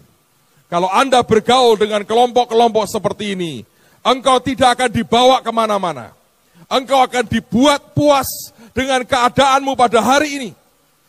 [0.73, 3.61] Kalau Anda bergaul dengan kelompok-kelompok seperti ini,
[4.03, 6.15] engkau tidak akan dibawa ke mana-mana.
[6.71, 8.29] Engkau akan dibuat puas
[8.77, 10.51] dengan keadaanmu pada hari ini.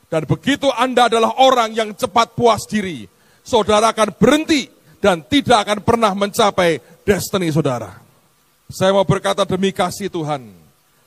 [0.10, 3.10] Dan begitu Anda adalah orang yang cepat puas diri,
[3.42, 4.70] saudara akan berhenti
[5.02, 7.98] dan tidak akan pernah mencapai destiny saudara.
[8.70, 10.54] Saya mau berkata demi kasih Tuhan,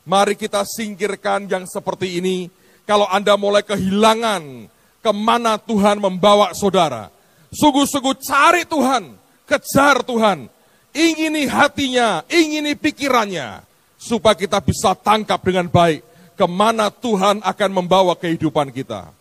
[0.02, 2.50] mari kita singkirkan yang seperti ini.
[2.86, 4.70] Kalau Anda mulai kehilangan
[5.02, 7.10] ke mana Tuhan membawa saudara,
[7.56, 9.14] Sungguh-sungguh cari Tuhan,
[9.46, 10.50] kejar Tuhan,
[10.96, 13.60] ingini hatinya, ingini pikirannya,
[14.00, 16.00] supaya kita bisa tangkap dengan baik
[16.36, 19.12] ke mana Tuhan akan membawa kehidupan kita.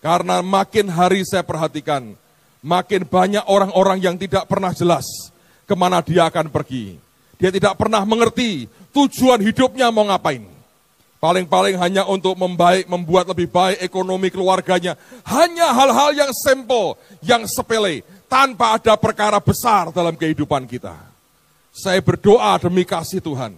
[0.00, 2.16] Karena makin hari saya perhatikan,
[2.64, 5.04] makin banyak orang-orang yang tidak pernah jelas
[5.68, 6.96] ke mana dia akan pergi.
[7.36, 10.42] Dia tidak pernah mengerti tujuan hidupnya mau ngapain.
[11.18, 14.94] Paling-paling hanya untuk membaik, membuat lebih baik ekonomi keluarganya.
[15.26, 16.94] Hanya hal-hal yang simple,
[17.26, 21.07] yang sepele, tanpa ada perkara besar dalam kehidupan kita.
[21.78, 23.54] Saya berdoa demi kasih Tuhan.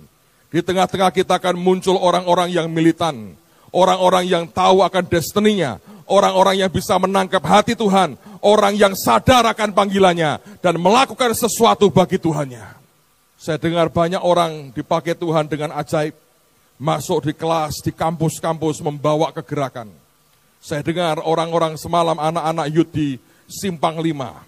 [0.52, 3.33] Di tengah-tengah kita akan muncul orang-orang yang militan,
[3.72, 9.72] orang-orang yang tahu akan destininya, orang-orang yang bisa menangkap hati Tuhan, orang yang sadar akan
[9.72, 12.76] panggilannya, dan melakukan sesuatu bagi Tuhannya.
[13.40, 16.12] Saya dengar banyak orang dipakai Tuhan dengan ajaib,
[16.76, 19.88] masuk di kelas, di kampus-kampus membawa kegerakan.
[20.61, 23.16] Saya dengar orang-orang semalam anak-anak youth di
[23.48, 24.44] Simpang Lima.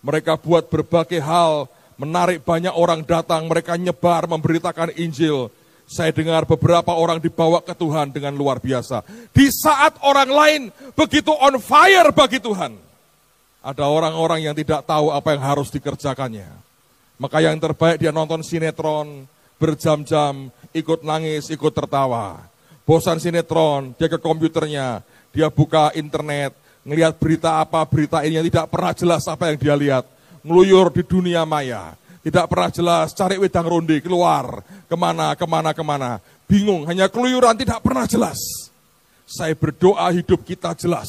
[0.00, 1.68] Mereka buat berbagai hal,
[2.00, 5.52] menarik banyak orang datang, mereka nyebar, memberitakan Injil.
[5.84, 9.04] Saya dengar beberapa orang dibawa ke Tuhan dengan luar biasa.
[9.34, 10.62] Di saat orang lain
[10.96, 12.78] begitu on fire bagi Tuhan.
[13.60, 16.48] Ada orang-orang yang tidak tahu apa yang harus dikerjakannya.
[17.20, 19.28] Maka yang terbaik dia nonton sinetron,
[19.60, 22.48] berjam-jam, ikut nangis, ikut tertawa.
[22.88, 28.72] Bosan sinetron, dia ke komputernya, dia buka internet, ngelihat berita apa, berita ini yang tidak
[28.72, 30.04] pernah jelas apa yang dia lihat.
[30.40, 35.70] Ngeluyur di dunia maya, tidak pernah jelas, cari wedang ronde, keluar, ke mana, ke mana,
[35.72, 36.10] ke mana.
[36.44, 38.40] Bingung, hanya keluyuran, tidak pernah jelas.
[39.28, 41.08] Saya berdoa hidup kita jelas.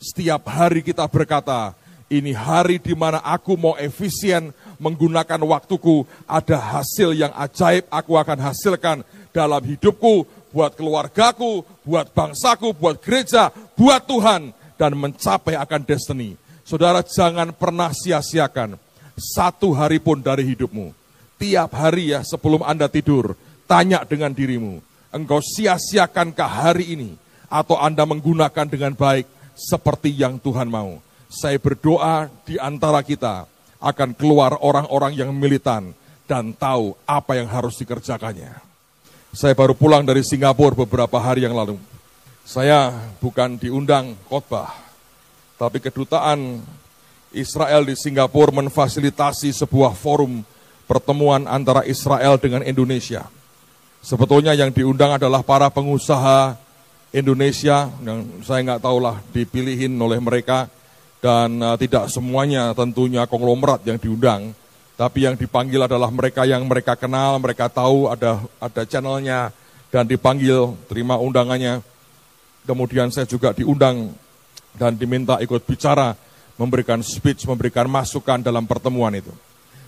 [0.00, 1.72] Setiap hari kita berkata,
[2.12, 8.38] ini hari di mana aku mau efisien menggunakan waktuku, ada hasil yang ajaib aku akan
[8.44, 9.00] hasilkan
[9.32, 16.36] dalam hidupku, buat keluargaku, buat bangsaku, buat gereja, buat Tuhan, dan mencapai akan destiny.
[16.64, 18.80] Saudara jangan pernah sia-siakan
[19.14, 20.96] satu hari pun dari hidupmu.
[21.36, 23.36] Tiap hari ya sebelum Anda tidur,
[23.68, 24.80] tanya dengan dirimu,
[25.12, 27.10] engkau sia-siakankah hari ini?
[27.52, 30.98] Atau Anda menggunakan dengan baik seperti yang Tuhan mau?
[31.28, 33.44] Saya berdoa di antara kita
[33.78, 35.92] akan keluar orang-orang yang militan
[36.24, 38.56] dan tahu apa yang harus dikerjakannya.
[39.36, 41.76] Saya baru pulang dari Singapura beberapa hari yang lalu.
[42.46, 44.83] Saya bukan diundang khotbah,
[45.54, 46.62] tapi kedutaan
[47.34, 50.46] Israel di Singapura memfasilitasi sebuah forum
[50.86, 53.26] pertemuan antara Israel dengan Indonesia.
[54.04, 56.54] Sebetulnya yang diundang adalah para pengusaha
[57.14, 60.68] Indonesia, yang saya nggak tahulah dipilihin oleh mereka,
[61.24, 64.52] dan uh, tidak semuanya tentunya konglomerat yang diundang,
[64.94, 69.50] tapi yang dipanggil adalah mereka yang mereka kenal, mereka tahu ada ada channelnya
[69.88, 71.80] dan dipanggil terima undangannya.
[72.68, 74.12] Kemudian saya juga diundang
[74.74, 76.14] dan diminta ikut bicara,
[76.58, 79.30] memberikan speech, memberikan masukan dalam pertemuan itu.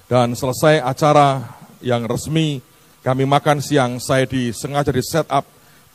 [0.07, 1.43] Dan selesai acara
[1.83, 2.63] yang resmi,
[3.03, 5.47] kami makan siang, saya disengaja di set up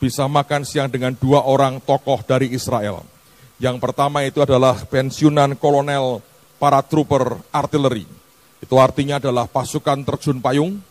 [0.02, 3.04] bisa makan siang dengan dua orang tokoh dari Israel.
[3.62, 6.18] Yang pertama itu adalah pensiunan kolonel
[6.58, 8.02] para trooper artileri.
[8.58, 10.82] Itu artinya adalah pasukan terjun payung.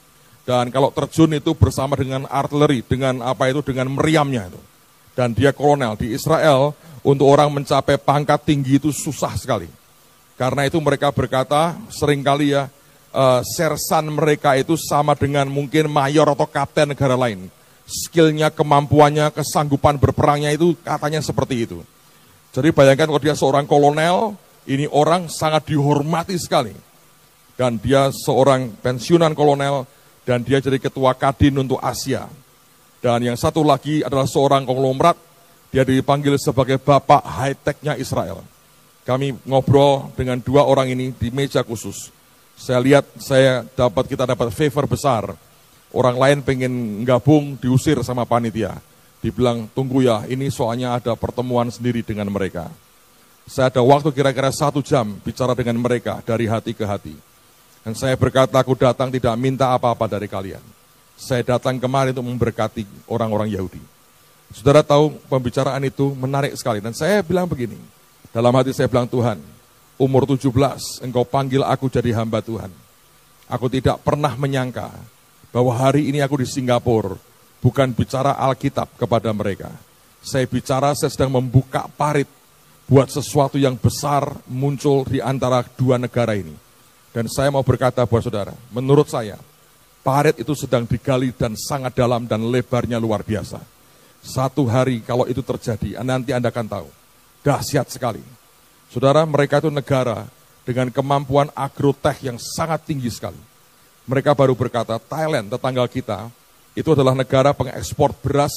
[0.41, 4.61] Dan kalau terjun itu bersama dengan artileri, dengan apa itu, dengan meriamnya itu.
[5.11, 9.69] Dan dia kolonel di Israel, untuk orang mencapai pangkat tinggi itu susah sekali.
[10.37, 12.69] Karena itu mereka berkata, sering kali ya,
[13.13, 17.49] uh, sersan mereka itu sama dengan mungkin mayor atau kapten negara lain.
[17.85, 21.83] Skillnya, kemampuannya, kesanggupan berperangnya itu katanya seperti itu.
[22.51, 24.33] Jadi bayangkan kalau dia seorang kolonel,
[24.65, 26.73] ini orang sangat dihormati sekali.
[27.59, 29.85] Dan dia seorang pensiunan kolonel,
[30.25, 32.25] dan dia jadi ketua Kadin untuk Asia.
[33.01, 35.17] Dan yang satu lagi adalah seorang konglomerat,
[35.71, 38.43] dia dipanggil sebagai bapak high-tech-nya Israel.
[39.07, 42.13] Kami ngobrol dengan dua orang ini di meja khusus.
[42.59, 45.33] Saya lihat saya dapat kita dapat favor besar
[45.91, 48.79] Orang lain pengen gabung, diusir sama panitia.
[49.19, 52.71] Dibilang, tunggu ya, ini soalnya ada pertemuan sendiri dengan mereka.
[53.43, 57.11] Saya ada waktu kira-kira satu jam bicara dengan mereka dari hati ke hati.
[57.83, 60.63] Dan saya berkata, aku datang tidak minta apa-apa dari kalian.
[61.19, 63.83] Saya datang kemarin untuk memberkati orang-orang Yahudi.
[64.51, 66.83] Saudara tahu pembicaraan itu menarik sekali.
[66.83, 67.79] Dan saya bilang begini,
[68.35, 69.39] dalam hati saya bilang Tuhan,
[69.95, 70.51] umur 17
[71.07, 72.71] engkau panggil aku jadi hamba Tuhan.
[73.51, 74.91] Aku tidak pernah menyangka
[75.51, 77.19] bahwa hari ini aku di Singapura
[77.59, 79.71] bukan bicara Alkitab kepada mereka.
[80.23, 82.29] Saya bicara saya sedang membuka parit
[82.87, 86.53] buat sesuatu yang besar muncul di antara dua negara ini.
[87.11, 89.35] Dan saya mau berkata buat saudara, menurut saya,
[89.99, 93.59] parit itu sedang digali dan sangat dalam dan lebarnya luar biasa.
[94.21, 96.87] Satu hari kalau itu terjadi, nanti Anda akan tahu.
[97.41, 98.21] Dahsyat sekali.
[98.93, 100.29] Saudara, mereka itu negara
[100.61, 103.39] dengan kemampuan agrotech yang sangat tinggi sekali.
[104.05, 106.29] Mereka baru berkata, Thailand, tetangga kita,
[106.77, 108.53] itu adalah negara pengekspor beras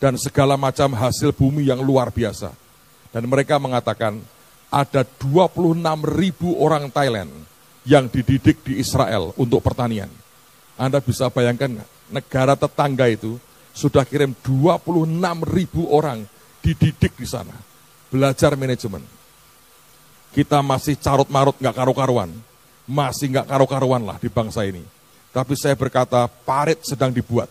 [0.00, 2.54] dan segala macam hasil bumi yang luar biasa.
[3.10, 4.22] Dan mereka mengatakan
[4.70, 5.74] ada 26
[6.06, 7.28] ribu orang Thailand
[7.82, 10.08] yang dididik di Israel untuk pertanian.
[10.78, 13.36] Anda bisa bayangkan negara tetangga itu
[13.72, 15.06] sudah kirim 26
[15.50, 16.26] ribu orang
[16.60, 17.54] dididik di sana.
[18.10, 19.02] Belajar manajemen.
[20.30, 22.30] Kita masih carut-marut nggak karu-karuan.
[22.86, 24.82] Masih nggak karu-karuan lah di bangsa ini.
[25.30, 27.46] Tapi saya berkata, parit sedang dibuat.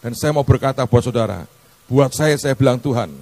[0.00, 1.44] Dan saya mau berkata buat saudara,
[1.84, 3.12] buat saya, saya bilang Tuhan,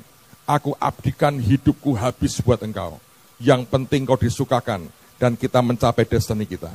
[0.46, 3.02] aku abdikan hidupku habis buat engkau.
[3.42, 4.86] Yang penting kau disukakan
[5.18, 6.70] dan kita mencapai destiny kita.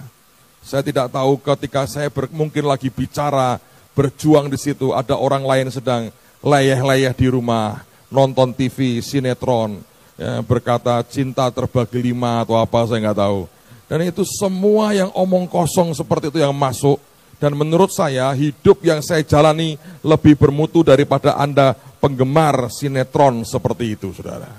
[0.62, 3.58] Saya tidak tahu ketika saya mungkin lagi bicara,
[4.02, 6.10] berjuang di situ, ada orang lain sedang
[6.42, 9.78] layeh-layeh di rumah, nonton TV, sinetron,
[10.18, 13.46] ya, berkata cinta terbagi lima atau apa, saya nggak tahu.
[13.86, 16.98] Dan itu semua yang omong kosong seperti itu yang masuk,
[17.38, 24.10] dan menurut saya hidup yang saya jalani lebih bermutu daripada Anda penggemar sinetron seperti itu,
[24.18, 24.50] saudara.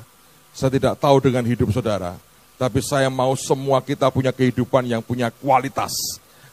[0.55, 2.14] Saya tidak tahu dengan hidup saudara,
[2.62, 5.90] tapi saya mau semua kita punya kehidupan yang punya kualitas.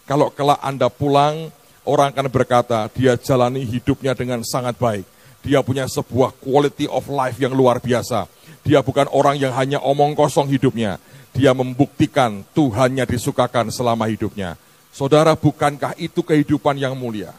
[0.09, 1.53] Kalau kelak Anda pulang,
[1.87, 5.05] orang akan berkata, dia jalani hidupnya dengan sangat baik.
[5.39, 8.27] Dia punya sebuah quality of life yang luar biasa.
[8.67, 10.99] Dia bukan orang yang hanya omong kosong hidupnya.
[11.31, 14.59] Dia membuktikan Tuhannya disukakan selama hidupnya.
[14.91, 17.31] Saudara, bukankah itu kehidupan yang mulia?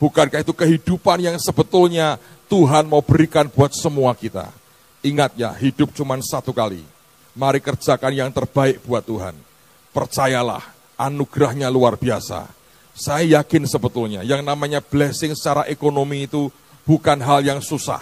[0.00, 2.16] Bukankah itu kehidupan yang sebetulnya
[2.48, 4.48] Tuhan mau berikan buat semua kita?
[5.04, 6.80] Ingat ya, hidup cuma satu kali.
[7.36, 9.36] Mari kerjakan yang terbaik buat Tuhan.
[9.92, 10.64] Percayalah,
[10.96, 12.55] anugerahnya luar biasa.
[12.96, 16.48] Saya yakin sebetulnya yang namanya blessing secara ekonomi itu
[16.88, 18.00] bukan hal yang susah.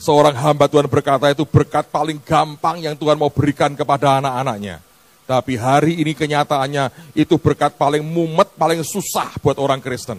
[0.00, 4.80] Seorang hamba Tuhan berkata itu berkat paling gampang yang Tuhan mau berikan kepada anak-anaknya.
[5.28, 10.16] Tapi hari ini kenyataannya itu berkat paling mumet, paling susah buat orang Kristen.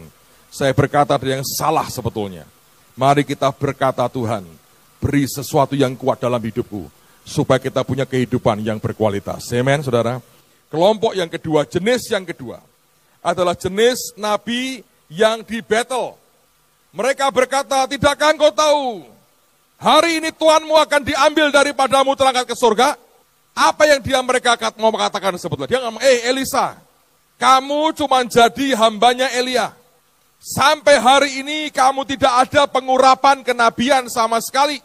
[0.53, 2.45] Saya berkata ada yang salah sebetulnya.
[2.93, 4.45] Mari kita berkata Tuhan,
[5.01, 6.85] beri sesuatu yang kuat dalam hidupku.
[7.25, 9.49] Supaya kita punya kehidupan yang berkualitas.
[9.49, 10.21] Amen, saudara.
[10.69, 12.68] Kelompok yang kedua, jenis yang kedua.
[13.19, 16.15] Adalah jenis nabi yang di battle.
[16.95, 19.05] Mereka berkata, tidakkah engkau tahu?
[19.79, 22.97] Hari ini Tuhanmu akan diambil daripadamu terangkat ke surga?
[23.55, 25.69] Apa yang dia mereka mau katakan sebetulnya?
[25.69, 26.79] Dia ngomong, eh Elisa,
[27.39, 29.71] kamu cuma jadi hambanya Elia.
[30.39, 34.79] Sampai hari ini kamu tidak ada pengurapan kenabian sama sekali.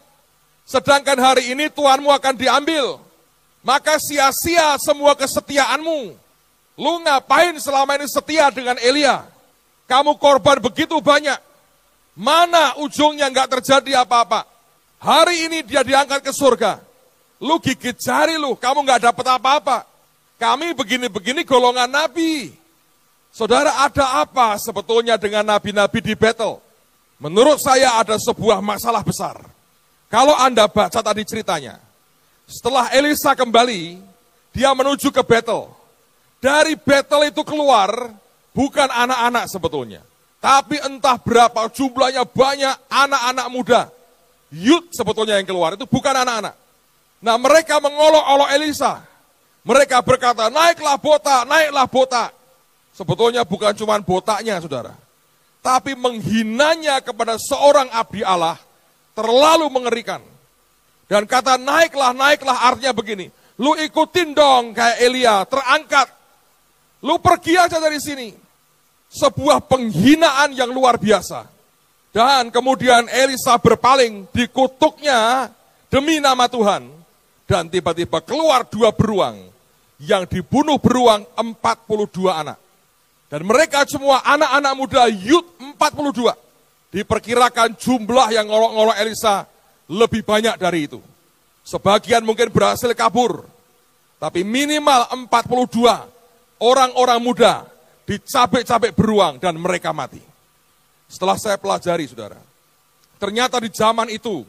[0.66, 2.98] Sedangkan hari ini Tuhanmu akan diambil.
[3.62, 6.23] Maka sia-sia semua kesetiaanmu.
[6.74, 9.22] Lu ngapain selama ini setia dengan Elia?
[9.86, 11.38] Kamu korban begitu banyak.
[12.14, 14.46] Mana ujungnya nggak terjadi apa-apa?
[14.98, 16.82] Hari ini dia diangkat ke surga.
[17.42, 19.84] Lu gigit jari lu, kamu nggak dapat apa-apa.
[20.38, 22.54] Kami begini-begini golongan nabi.
[23.34, 26.62] Saudara ada apa sebetulnya dengan nabi-nabi di battle?
[27.18, 29.38] Menurut saya ada sebuah masalah besar.
[30.06, 31.82] Kalau Anda baca tadi ceritanya,
[32.46, 33.98] setelah Elisa kembali,
[34.54, 35.83] dia menuju ke battle.
[36.44, 37.88] Dari battle itu keluar,
[38.52, 40.04] bukan anak-anak sebetulnya.
[40.44, 43.82] Tapi entah berapa jumlahnya banyak anak-anak muda.
[44.52, 46.52] Youth sebetulnya yang keluar, itu bukan anak-anak.
[47.24, 49.00] Nah mereka mengolok-olok Elisa.
[49.64, 52.36] Mereka berkata, naiklah botak, naiklah botak.
[52.92, 54.92] Sebetulnya bukan cuma botaknya, saudara.
[55.64, 58.60] Tapi menghinanya kepada seorang abdi Allah
[59.16, 60.20] terlalu mengerikan.
[61.08, 63.32] Dan kata naiklah, naiklah artinya begini.
[63.56, 66.12] Lu ikutin dong kayak Elia, terangkat.
[67.04, 68.32] Lu pergi aja dari sini.
[69.12, 71.46] Sebuah penghinaan yang luar biasa.
[72.10, 75.50] Dan kemudian Elisa berpaling, dikutuknya
[75.92, 76.86] demi nama Tuhan
[77.44, 79.50] dan tiba-tiba keluar dua beruang
[80.00, 82.58] yang dibunuh beruang 42 anak.
[83.28, 86.38] Dan mereka semua anak-anak muda, youth 42.
[86.94, 89.42] Diperkirakan jumlah yang ngolok-ngolok Elisa
[89.90, 91.02] lebih banyak dari itu.
[91.66, 93.42] Sebagian mungkin berhasil kabur.
[94.22, 96.13] Tapi minimal 42
[96.60, 97.64] orang-orang muda
[98.04, 100.20] dicabik-cabik beruang dan mereka mati.
[101.08, 102.40] Setelah saya pelajari saudara,
[103.18, 104.42] ternyata di zaman itu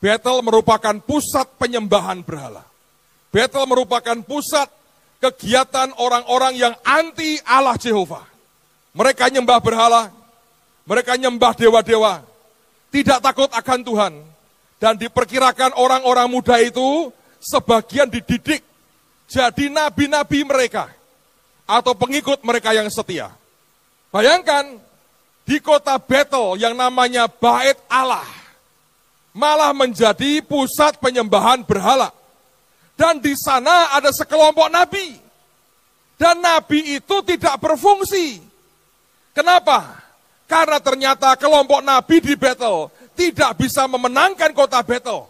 [0.00, 2.64] Betel merupakan pusat penyembahan berhala.
[3.28, 4.72] Betel merupakan pusat
[5.20, 8.24] kegiatan orang-orang yang anti Allah Jehovah.
[8.96, 10.08] Mereka nyembah berhala,
[10.88, 12.24] mereka nyembah dewa-dewa,
[12.88, 14.12] tidak takut akan Tuhan,
[14.80, 18.64] dan diperkirakan orang-orang muda itu sebagian dididik
[19.28, 20.88] jadi nabi-nabi mereka
[21.70, 23.30] atau pengikut mereka yang setia.
[24.10, 24.82] Bayangkan
[25.46, 28.26] di kota Betel yang namanya Bait Allah
[29.30, 32.10] malah menjadi pusat penyembahan berhala.
[32.98, 35.16] Dan di sana ada sekelompok nabi.
[36.20, 38.44] Dan nabi itu tidak berfungsi.
[39.32, 39.96] Kenapa?
[40.44, 45.24] Karena ternyata kelompok nabi di Betel tidak bisa memenangkan kota Betel.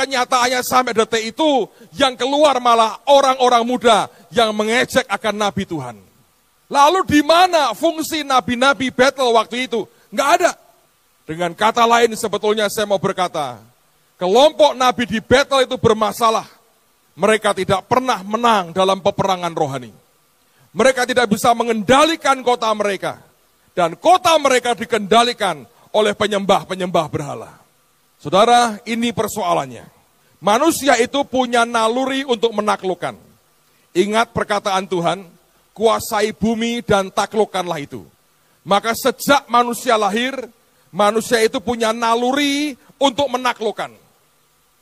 [0.00, 6.00] Kenyataannya sampai detik itu yang keluar malah orang-orang muda yang mengejek akan Nabi Tuhan.
[6.72, 9.84] Lalu di mana fungsi nabi-nabi Betel waktu itu?
[10.08, 10.52] Nggak ada.
[11.28, 13.60] Dengan kata lain sebetulnya saya mau berkata,
[14.16, 16.48] kelompok nabi di Betel itu bermasalah.
[17.12, 19.92] Mereka tidak pernah menang dalam peperangan rohani.
[20.72, 23.20] Mereka tidak bisa mengendalikan kota mereka.
[23.76, 27.59] Dan kota mereka dikendalikan oleh penyembah-penyembah berhala.
[28.20, 29.88] Saudara, ini persoalannya.
[30.44, 33.16] Manusia itu punya naluri untuk menaklukkan.
[33.96, 35.24] Ingat perkataan Tuhan,
[35.72, 38.04] kuasai bumi dan taklukkanlah itu.
[38.60, 40.36] Maka sejak manusia lahir,
[40.92, 43.88] manusia itu punya naluri untuk menaklukkan.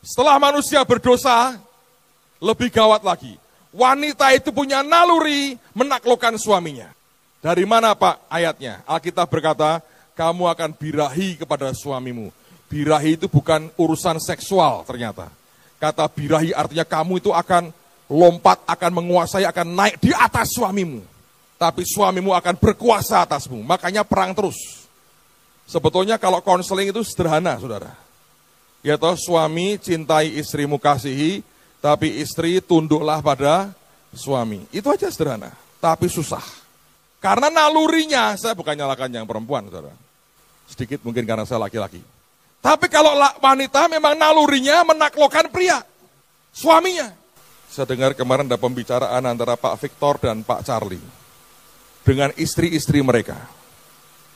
[0.03, 1.55] Setelah manusia berdosa,
[2.43, 3.39] lebih gawat lagi.
[3.71, 6.91] Wanita itu punya naluri menaklukkan suaminya.
[7.39, 8.83] Dari mana Pak ayatnya?
[8.83, 9.79] Alkitab berkata,
[10.11, 12.35] kamu akan birahi kepada suamimu.
[12.69, 15.33] Birahi itu bukan urusan seksual ternyata.
[15.81, 17.73] Kata birahi artinya kamu itu akan
[18.11, 21.01] lompat, akan menguasai, akan naik di atas suamimu.
[21.57, 23.59] Tapi suamimu akan berkuasa atasmu.
[23.65, 24.85] Makanya perang terus.
[25.65, 27.93] Sebetulnya kalau konseling itu sederhana, saudara.
[28.79, 31.43] Ya toh suami cintai istrimu kasihi,
[31.83, 33.73] tapi istri tunduklah pada
[34.15, 34.63] suami.
[34.71, 35.51] Itu aja sederhana,
[35.83, 36.43] tapi susah.
[37.19, 39.91] Karena nalurinya, saya bukan nyalakan yang perempuan, saudara
[40.71, 41.99] Sedikit mungkin karena saya laki-laki.
[42.59, 45.79] Tapi kalau wanita memang nalurinya menaklukkan pria,
[46.51, 47.15] suaminya.
[47.71, 51.01] Saya dengar kemarin ada pembicaraan antara Pak Victor dan Pak Charlie.
[52.03, 53.37] Dengan istri-istri mereka.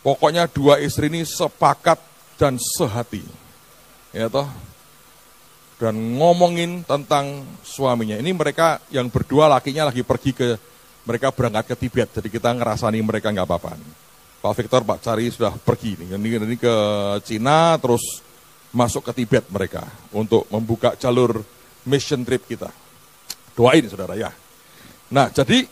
[0.05, 1.97] Pokoknya dua istri ini sepakat
[2.39, 3.23] dan sehati.
[4.13, 4.47] Ya toh.
[5.81, 8.15] Dan ngomongin tentang suaminya.
[8.15, 10.55] Ini mereka yang berdua lakinya lagi pergi ke,
[11.03, 12.07] mereka berangkat ke Tibet.
[12.13, 13.75] Jadi kita ngerasani mereka nggak apa-apa.
[14.43, 16.75] Pak Victor, Pak Cari sudah pergi ini, ini, ini ke
[17.23, 18.19] Cina, terus
[18.75, 21.39] masuk ke Tibet mereka untuk membuka jalur
[21.87, 22.67] mission trip kita.
[23.55, 24.35] Doain saudara ya.
[25.07, 25.63] Nah jadi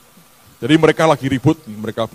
[0.63, 2.07] jadi mereka lagi ribut, mereka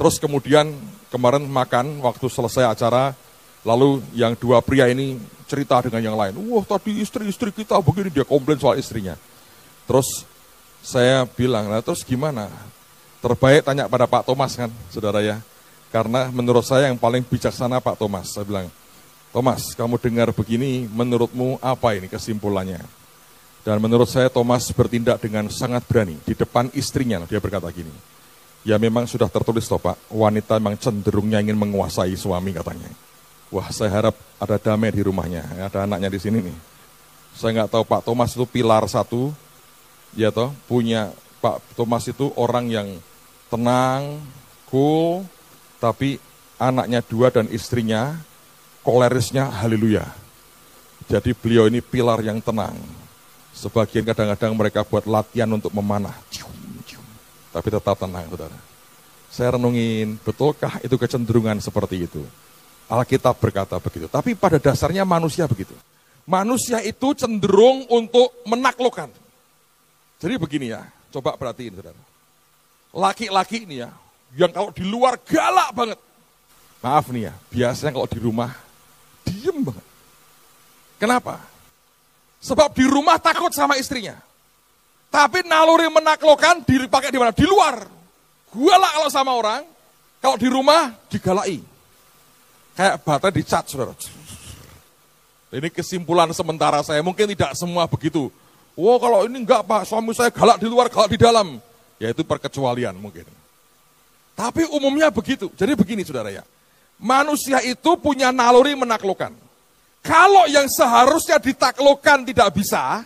[0.00, 0.72] terus kemudian
[1.12, 3.12] kemarin makan waktu selesai acara,
[3.60, 6.32] lalu yang dua pria ini cerita dengan yang lain.
[6.48, 9.20] Wah tadi istri-istri kita begini dia komplain soal istrinya.
[9.84, 10.24] Terus
[10.80, 12.48] saya bilang, nah terus gimana?
[13.20, 15.44] Terbaik tanya pada Pak Thomas kan, saudara ya.
[15.90, 18.30] Karena menurut saya yang paling bijaksana Pak Thomas.
[18.30, 18.70] Saya bilang,
[19.34, 22.82] Thomas, kamu dengar begini, menurutmu apa ini kesimpulannya?
[23.60, 27.20] Dan menurut saya Thomas bertindak dengan sangat berani di depan istrinya.
[27.28, 27.92] Dia berkata gini,
[28.64, 32.88] ya memang sudah tertulis toh Pak, wanita memang cenderungnya ingin menguasai suami katanya.
[33.50, 36.56] Wah saya harap ada damai di rumahnya, ada anaknya di sini nih.
[37.34, 39.34] Saya nggak tahu Pak Thomas itu pilar satu,
[40.14, 41.12] ya toh punya
[41.44, 42.88] Pak Thomas itu orang yang
[43.52, 44.22] tenang,
[44.70, 45.26] cool,
[45.80, 46.20] tapi
[46.60, 48.20] anaknya dua dan istrinya
[48.84, 50.04] kolerisnya haleluya.
[51.08, 52.76] Jadi beliau ini pilar yang tenang.
[53.50, 56.14] Sebagian kadang-kadang mereka buat latihan untuk memanah.
[57.50, 58.58] Tapi tetap tenang, saudara.
[59.26, 62.22] Saya renungin, betulkah itu kecenderungan seperti itu?
[62.86, 64.06] Alkitab berkata begitu.
[64.06, 65.74] Tapi pada dasarnya manusia begitu.
[66.30, 69.10] Manusia itu cenderung untuk menaklukkan.
[70.22, 71.98] Jadi begini ya, coba perhatiin saudara.
[72.94, 73.90] Laki-laki ini ya,
[74.38, 75.98] yang kalau di luar galak banget.
[76.80, 78.50] Maaf nih ya, biasanya kalau di rumah
[79.26, 79.86] diem banget.
[81.00, 81.40] Kenapa?
[82.40, 84.16] Sebab di rumah takut sama istrinya.
[85.10, 87.34] Tapi naluri menaklukkan dipakai di mana?
[87.34, 87.84] Di luar.
[88.50, 89.62] Galak kalau sama orang,
[90.22, 91.60] kalau di rumah digalai.
[92.78, 93.92] Kayak bata dicat, saudara.
[95.50, 98.30] Ini kesimpulan sementara saya, mungkin tidak semua begitu.
[98.78, 101.58] Oh kalau ini enggak pak, suami saya galak di luar, galak di dalam.
[101.98, 103.26] Ya itu perkecualian mungkin.
[104.40, 105.52] Tapi umumnya begitu.
[105.52, 106.40] Jadi begini saudara ya.
[106.96, 109.32] manusia itu punya naluri menaklukkan.
[110.00, 113.04] Kalau yang seharusnya ditaklukkan tidak bisa,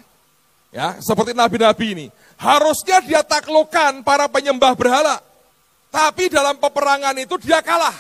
[0.70, 2.06] ya seperti nabi-nabi ini,
[2.38, 5.18] harusnya dia taklukkan para penyembah berhala.
[5.90, 7.94] Tapi dalam peperangan itu dia kalah.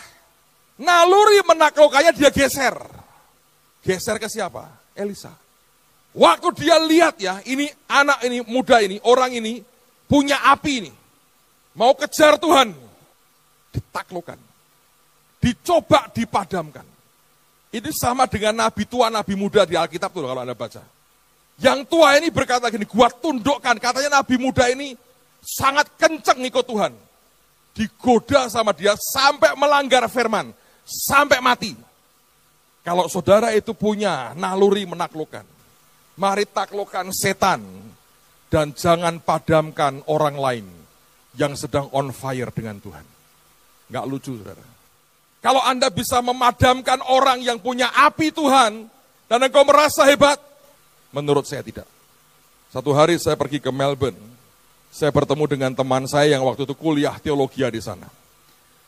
[0.78, 2.74] Naluri menaklukkannya dia geser.
[3.82, 4.66] Geser ke siapa?
[4.94, 5.30] Elisa.
[6.14, 9.62] Waktu dia lihat ya, ini anak ini, muda ini, orang ini
[10.06, 10.92] punya api ini.
[11.74, 12.83] Mau kejar Tuhan.
[13.94, 14.34] Ditaklukkan.
[15.38, 16.82] Dicoba dipadamkan.
[17.70, 20.82] Ini sama dengan nabi tua, nabi muda di Alkitab tuh kalau Anda baca.
[21.62, 23.78] Yang tua ini berkata gini, gua tundukkan.
[23.78, 24.98] Katanya nabi muda ini
[25.38, 26.90] sangat kenceng ikut Tuhan.
[27.70, 30.50] Digoda sama dia sampai melanggar firman.
[30.82, 31.78] Sampai mati.
[32.82, 35.46] Kalau saudara itu punya naluri menaklukkan.
[36.18, 37.62] Mari taklukkan setan.
[38.50, 40.66] Dan jangan padamkan orang lain
[41.38, 43.13] yang sedang on fire dengan Tuhan.
[43.90, 44.64] Gak lucu saudara.
[45.44, 48.88] Kalau Anda bisa memadamkan orang yang punya api Tuhan,
[49.28, 50.40] dan engkau merasa hebat,
[51.12, 51.88] menurut saya tidak.
[52.72, 54.16] Satu hari saya pergi ke Melbourne,
[54.88, 58.08] saya bertemu dengan teman saya yang waktu itu kuliah teologi di sana.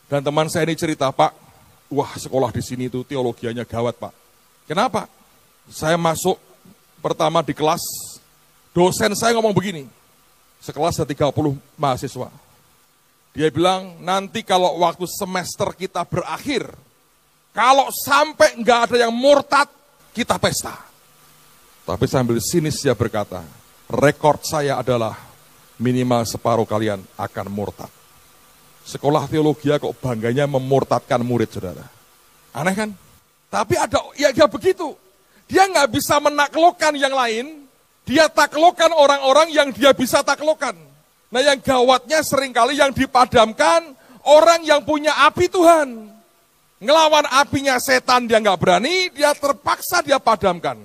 [0.07, 1.35] Dan teman saya ini cerita, Pak,
[1.91, 4.13] wah sekolah di sini itu teologianya gawat Pak.
[4.67, 5.07] Kenapa?
[5.67, 6.39] Saya masuk
[7.03, 7.83] pertama di kelas,
[8.71, 9.83] dosen saya ngomong begini,
[10.63, 12.46] sekelas ada 30 mahasiswa.
[13.37, 16.73] Dia bilang, nanti kalau waktu semester kita berakhir,
[17.53, 19.69] kalau sampai nggak ada yang murtad,
[20.09, 20.73] kita pesta.
[21.85, 23.45] Tapi sambil sinis dia berkata,
[23.93, 25.13] rekor saya adalah
[25.77, 27.93] minimal separuh kalian akan murtad.
[28.81, 31.85] Sekolah teologi kok bangganya memurtadkan murid saudara.
[32.57, 32.89] Aneh kan?
[33.53, 34.97] Tapi ada, ya, ya begitu.
[35.45, 37.69] Dia nggak bisa menaklukkan yang lain,
[38.01, 40.86] dia taklukkan orang-orang yang dia bisa taklukkan.
[41.27, 43.91] Nah yang gawatnya sering kali yang dipadamkan
[44.27, 46.07] orang yang punya api Tuhan.
[46.77, 50.77] Ngelawan apinya setan dia nggak berani, dia terpaksa dia padamkan.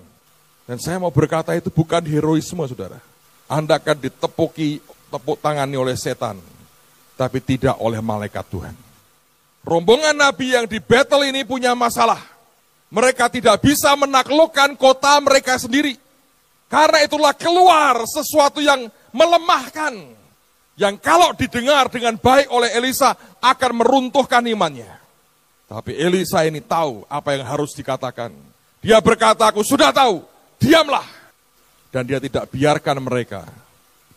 [0.65, 2.97] Dan saya mau berkata itu bukan heroisme saudara.
[3.45, 4.81] Anda akan ditepuki,
[5.13, 6.41] tepuk tangani oleh setan.
[7.13, 8.75] Tapi tidak oleh malaikat Tuhan.
[9.63, 12.19] Rombongan Nabi yang di battle ini punya masalah.
[12.89, 15.95] Mereka tidak bisa menaklukkan kota mereka sendiri.
[16.73, 20.22] Karena itulah keluar sesuatu yang melemahkan
[20.81, 24.89] yang kalau didengar dengan baik oleh Elisa akan meruntuhkan imannya.
[25.69, 28.33] Tapi Elisa ini tahu apa yang harus dikatakan.
[28.83, 30.21] Dia berkata, aku sudah tahu,
[30.61, 31.07] diamlah.
[31.93, 33.45] Dan dia tidak biarkan mereka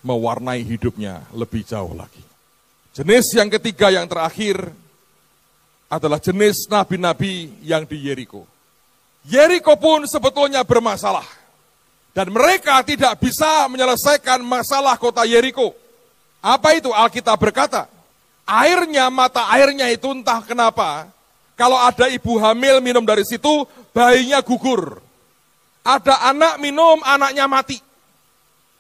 [0.04, 2.24] mewarnai hidupnya lebih jauh lagi.
[2.96, 4.56] Jenis yang ketiga yang terakhir
[5.92, 8.48] adalah jenis nabi-nabi yang di Yeriko.
[9.28, 11.28] Yeriko pun sebetulnya bermasalah.
[12.16, 15.76] Dan mereka tidak bisa menyelesaikan masalah kota Yeriko
[16.46, 17.90] apa itu Alkitab berkata?
[18.46, 21.10] Airnya, mata airnya itu entah kenapa.
[21.58, 25.02] Kalau ada ibu hamil minum dari situ, bayinya gugur.
[25.82, 27.82] Ada anak minum, anaknya mati.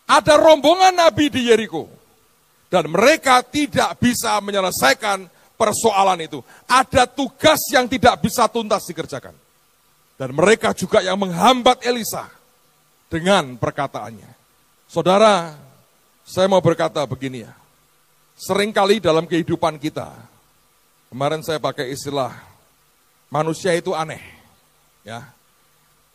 [0.05, 1.89] Ada rombongan Nabi di Yeriko.
[2.69, 5.25] Dan mereka tidak bisa menyelesaikan
[5.57, 6.45] persoalan itu.
[6.69, 9.33] Ada tugas yang tidak bisa tuntas dikerjakan.
[10.21, 12.29] Dan mereka juga yang menghambat Elisa
[13.09, 14.29] dengan perkataannya.
[14.85, 15.64] Saudara,
[16.25, 17.53] saya mau berkata begini ya.
[18.35, 20.11] Seringkali dalam kehidupan kita,
[21.07, 22.35] kemarin saya pakai istilah,
[23.31, 24.19] manusia itu aneh.
[25.07, 25.31] Ya,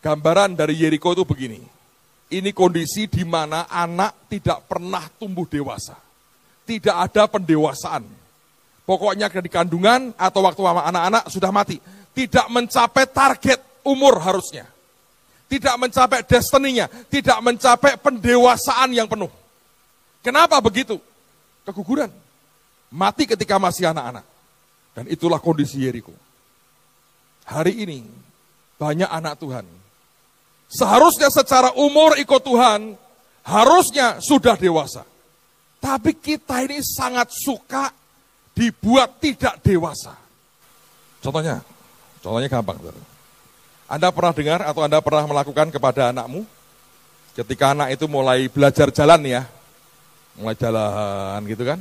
[0.00, 1.61] Gambaran dari Yeriko itu begini.
[2.30, 5.98] Ini kondisi di mana anak tidak pernah tumbuh dewasa.
[6.64, 8.06] Tidak ada pendewasaan.
[8.88, 11.76] Pokoknya di kandungan atau waktu anak-anak sudah mati.
[12.16, 14.64] Tidak mencapai target umur harusnya.
[15.50, 16.88] Tidak mencapai destininya.
[16.88, 19.39] Tidak mencapai pendewasaan yang penuh.
[20.21, 21.01] Kenapa begitu?
[21.64, 22.12] Keguguran.
[22.93, 24.25] Mati ketika masih anak-anak.
[24.93, 26.12] Dan itulah kondisi Yeriko.
[27.47, 28.05] Hari ini
[28.77, 29.66] banyak anak Tuhan.
[30.71, 32.95] Seharusnya secara umur ikut Tuhan,
[33.43, 35.03] harusnya sudah dewasa.
[35.81, 37.91] Tapi kita ini sangat suka
[38.55, 40.14] dibuat tidak dewasa.
[41.25, 41.64] Contohnya,
[42.21, 42.79] contohnya gampang.
[43.91, 46.47] Anda pernah dengar atau Anda pernah melakukan kepada anakmu?
[47.35, 49.43] Ketika anak itu mulai belajar jalan ya,
[50.41, 51.78] mulai jalan gitu kan.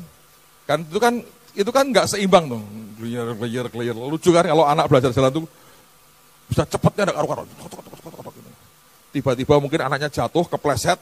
[0.68, 1.14] Kan itu kan
[1.56, 2.66] itu kan nggak seimbang dong.
[3.00, 3.96] Clear, clear, clear.
[3.96, 5.46] Lucu kan kalau anak belajar jalan tuh
[6.52, 7.48] bisa cepatnya ada karu-karu.
[9.10, 11.00] Tiba-tiba mungkin anaknya jatuh, kepleset,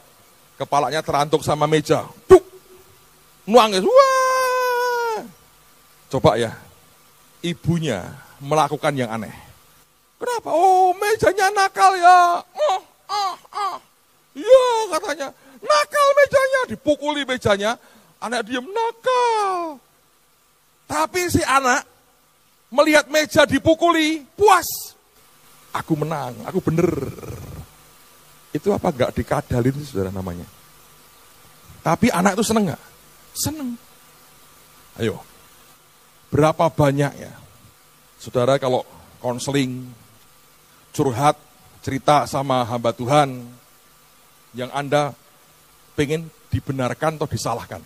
[0.56, 2.08] kepalanya terantuk sama meja.
[2.30, 2.40] Duk!
[3.44, 3.84] Nuangis.
[3.84, 5.20] Wah!
[6.08, 6.56] Coba ya,
[7.44, 8.08] ibunya
[8.40, 9.34] melakukan yang aneh.
[10.18, 10.50] Kenapa?
[10.56, 12.42] Oh, mejanya nakal ya.
[12.42, 12.80] Oh,
[13.12, 13.76] oh, oh.
[14.38, 15.28] Iya katanya.
[15.68, 17.72] Nakal mejanya, dipukuli mejanya,
[18.24, 19.78] anak diam nakal.
[20.88, 21.84] Tapi si anak
[22.72, 24.96] melihat meja dipukuli, puas.
[25.76, 26.90] Aku menang, aku bener.
[28.56, 30.48] Itu apa gak dikadalin saudara namanya.
[31.84, 32.84] Tapi anak itu seneng gak?
[33.36, 33.76] Seneng.
[34.98, 35.22] Ayo,
[36.32, 37.34] berapa banyak ya
[38.18, 38.82] saudara kalau
[39.22, 39.86] konseling,
[40.92, 41.38] curhat,
[41.86, 43.46] cerita sama hamba Tuhan,
[44.58, 45.14] yang Anda
[45.98, 47.82] pengen dibenarkan atau disalahkan.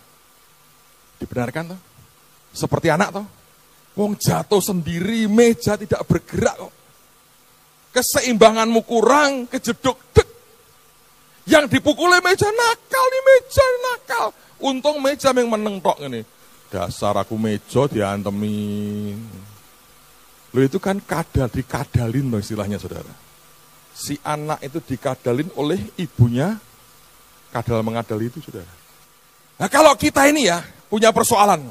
[1.16, 1.80] Dibenarkan toh?
[2.52, 3.26] Seperti anak toh?
[3.96, 6.72] Wong jatuh sendiri, meja tidak bergerak kok.
[7.92, 10.28] Keseimbanganmu kurang, kejeduk dek.
[11.48, 14.26] Yang dipukuli meja nakal nih meja nakal.
[14.62, 16.24] Untung meja yang meneng tok ini.
[16.72, 19.20] Dasar aku meja diantemin.
[20.52, 23.12] Lo itu kan kadal, dikadalin loh istilahnya saudara.
[23.92, 26.56] Si anak itu dikadalin oleh ibunya,
[27.52, 28.72] kadal mengadal itu saudara.
[29.60, 31.68] Nah kalau kita ini ya punya persoalan.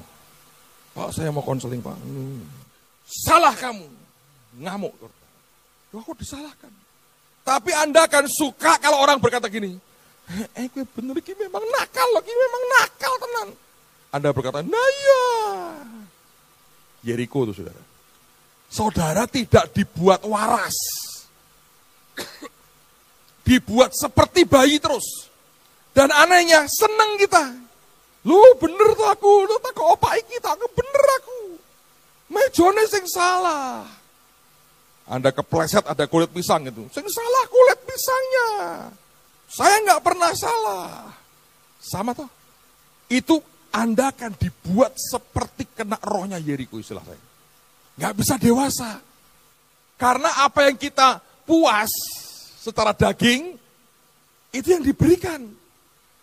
[0.93, 1.97] Pak saya mau konseling pak.
[1.97, 2.45] Hmm.
[3.09, 3.89] Salah kamu.
[4.61, 4.93] Ngamuk.
[5.91, 6.71] Loh kok disalahkan?
[7.41, 9.75] Tapi Anda akan suka kalau orang berkata gini.
[10.55, 13.47] Eh, gue bener ini memang nakal loh, ini memang nakal tenan.
[14.11, 15.23] Anda berkata, nah ya.
[17.11, 17.83] Yeriko itu saudara.
[18.71, 20.77] Saudara tidak dibuat waras.
[23.47, 25.30] dibuat seperti bayi terus.
[25.91, 27.51] Dan anehnya, seneng kita.
[28.23, 31.41] Lu bener tuh aku, lu tak kok opai kita, aku bener aku.
[32.31, 33.83] Mejone sing salah.
[35.09, 36.87] Anda kepleset ada kulit pisang itu.
[36.95, 38.49] Sing salah kulit pisangnya.
[39.51, 41.11] Saya nggak pernah salah.
[41.83, 42.29] Sama toh.
[43.11, 43.43] Itu
[43.75, 47.19] anda akan dibuat seperti kena rohnya Yeriko istilah saya.
[47.99, 49.03] Nggak bisa dewasa.
[49.99, 51.91] Karena apa yang kita puas
[52.63, 53.59] secara daging,
[54.55, 55.60] itu yang diberikan.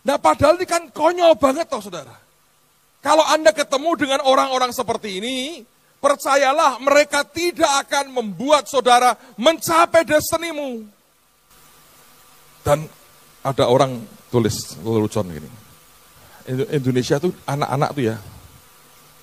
[0.06, 2.14] Nah padahal ini kan konyol banget toh saudara.
[2.98, 5.62] Kalau Anda ketemu dengan orang-orang seperti ini,
[6.02, 10.86] percayalah mereka tidak akan membuat saudara mencapai destinimu.
[12.66, 12.90] Dan
[13.42, 15.50] ada orang tulis lelucon gini.
[16.74, 18.16] Indonesia tuh anak-anak tuh ya,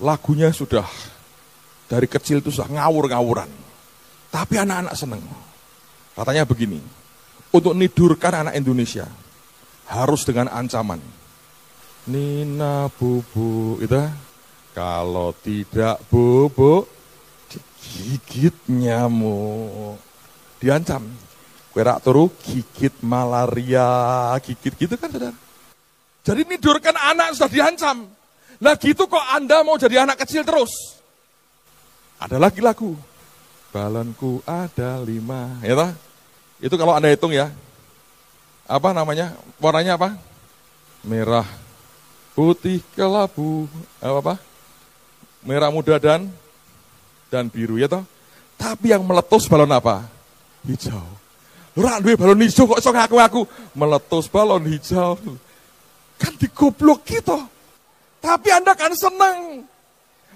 [0.00, 0.86] lagunya sudah
[1.90, 3.50] dari kecil tuh sudah ngawur-ngawuran.
[4.30, 5.22] Tapi anak-anak seneng.
[6.16, 6.80] Katanya begini,
[7.52, 9.04] untuk nidurkan anak Indonesia
[9.86, 10.98] harus dengan ancaman.
[12.06, 13.98] Nina bubu, itu
[14.76, 16.86] kalau tidak bubuk,
[17.50, 19.98] digigit nyamuk.
[20.60, 21.02] Diancam.
[21.76, 25.36] Kerak turu gigit malaria, gigit gitu kan saudara.
[26.24, 28.08] Jadi nidurkan anak sudah diancam.
[28.64, 30.96] Lah gitu kok Anda mau jadi anak kecil terus?
[32.16, 32.96] Ada lagi lagu.
[33.68, 35.60] Balonku ada lima.
[35.60, 35.92] Ya?
[36.56, 37.52] Itu kalau Anda hitung ya.
[38.66, 39.34] Apa namanya?
[39.62, 40.18] Warnanya apa?
[41.06, 41.46] Merah,
[42.34, 43.70] putih, kelabu.
[44.02, 44.34] Apa, apa?
[45.46, 46.26] Merah muda dan
[47.30, 48.02] dan biru ya toh.
[48.58, 50.02] Tapi yang meletus balon apa?
[50.66, 51.06] Hijau.
[51.78, 53.46] Ora balon hijau kok iso ngaku-ngaku
[53.78, 55.14] meletus balon hijau.
[56.18, 57.38] Kan digoblok gitu.
[58.18, 59.62] Tapi Anda kan seneng.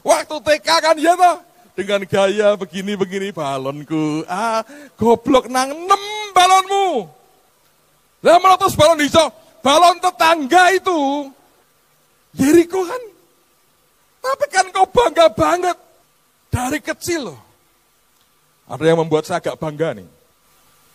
[0.06, 1.42] Waktu TK kan ya toh.
[1.74, 4.22] Dengan gaya begini-begini balonku.
[4.30, 4.62] Ah,
[4.94, 7.19] goblok nang nem balonmu.
[8.20, 9.28] Lah meletus balon hijau.
[9.60, 11.28] Balon tetangga itu.
[12.36, 13.02] Yeriko kan.
[14.20, 15.76] Tapi kan kau bangga banget.
[16.50, 17.40] Dari kecil loh.
[18.70, 20.08] Ada yang membuat saya agak bangga nih.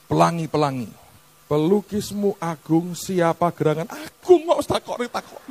[0.05, 1.05] Pelangi-pelangi
[1.45, 3.86] Pelukismu agung siapa gerangan?
[3.86, 5.41] Agung kok usah takon takon.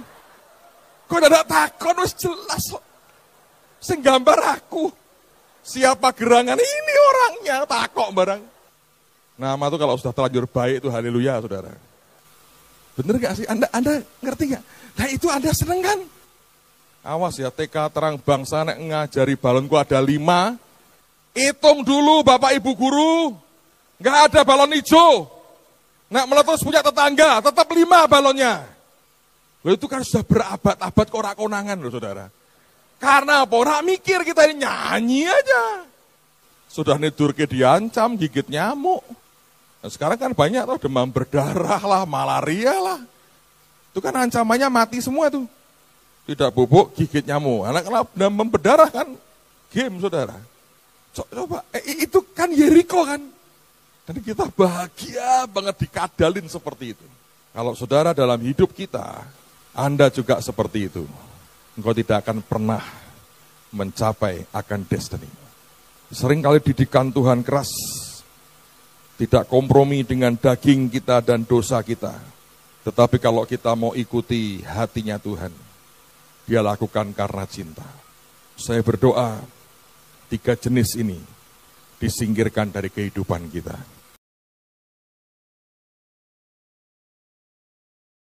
[1.06, 2.82] Kok ada takon wis jelas kok.
[3.78, 4.90] Sing gambar aku.
[5.62, 6.58] Siapa gerangan?
[6.58, 8.42] Ini orangnya takok barang.
[9.34, 11.74] Nama tuh kalau sudah terlanjur baik itu haleluya saudara.
[12.94, 13.46] Bener gak sih?
[13.50, 14.62] Anda, anda ngerti gak?
[14.94, 15.98] Nah itu Anda seneng kan?
[17.04, 20.56] Awas ya TK terang bangsa nek ngajari balonku ada lima.
[21.34, 23.34] Hitung dulu Bapak Ibu Guru.
[23.98, 25.28] Nggak ada balon hijau.
[26.08, 28.62] Nak meletus punya tetangga, tetap lima balonnya.
[29.66, 32.30] Loh itu kan sudah berabad-abad korak konangan loh saudara.
[33.02, 33.54] Karena apa?
[33.56, 35.64] Orang mikir kita ini nyanyi aja.
[36.70, 39.02] Sudah nidur ke diancam, gigit nyamuk.
[39.84, 43.04] Nah, sekarang kan banyak tuh demam berdarah lah, malaria lah.
[43.92, 45.44] Itu kan ancamannya mati semua tuh.
[46.24, 47.68] Tidak bubuk, gigit nyamuk.
[47.68, 49.12] Anak kalau demam berdarah kan
[49.68, 50.40] game saudara.
[51.12, 53.20] Coba, eh, itu kan Yeriko kan.
[54.08, 57.06] Dan kita bahagia banget dikadalin seperti itu.
[57.52, 59.20] Kalau saudara dalam hidup kita,
[59.76, 61.04] Anda juga seperti itu.
[61.76, 62.80] Engkau tidak akan pernah
[63.68, 65.28] mencapai akan destiny.
[66.08, 67.68] Seringkali didikan Tuhan keras,
[69.14, 72.14] tidak kompromi dengan daging kita dan dosa kita.
[72.84, 75.54] Tetapi kalau kita mau ikuti hatinya Tuhan,
[76.44, 77.86] dia lakukan karena cinta.
[78.58, 79.40] Saya berdoa,
[80.28, 81.18] tiga jenis ini
[81.96, 83.93] disingkirkan dari kehidupan kita.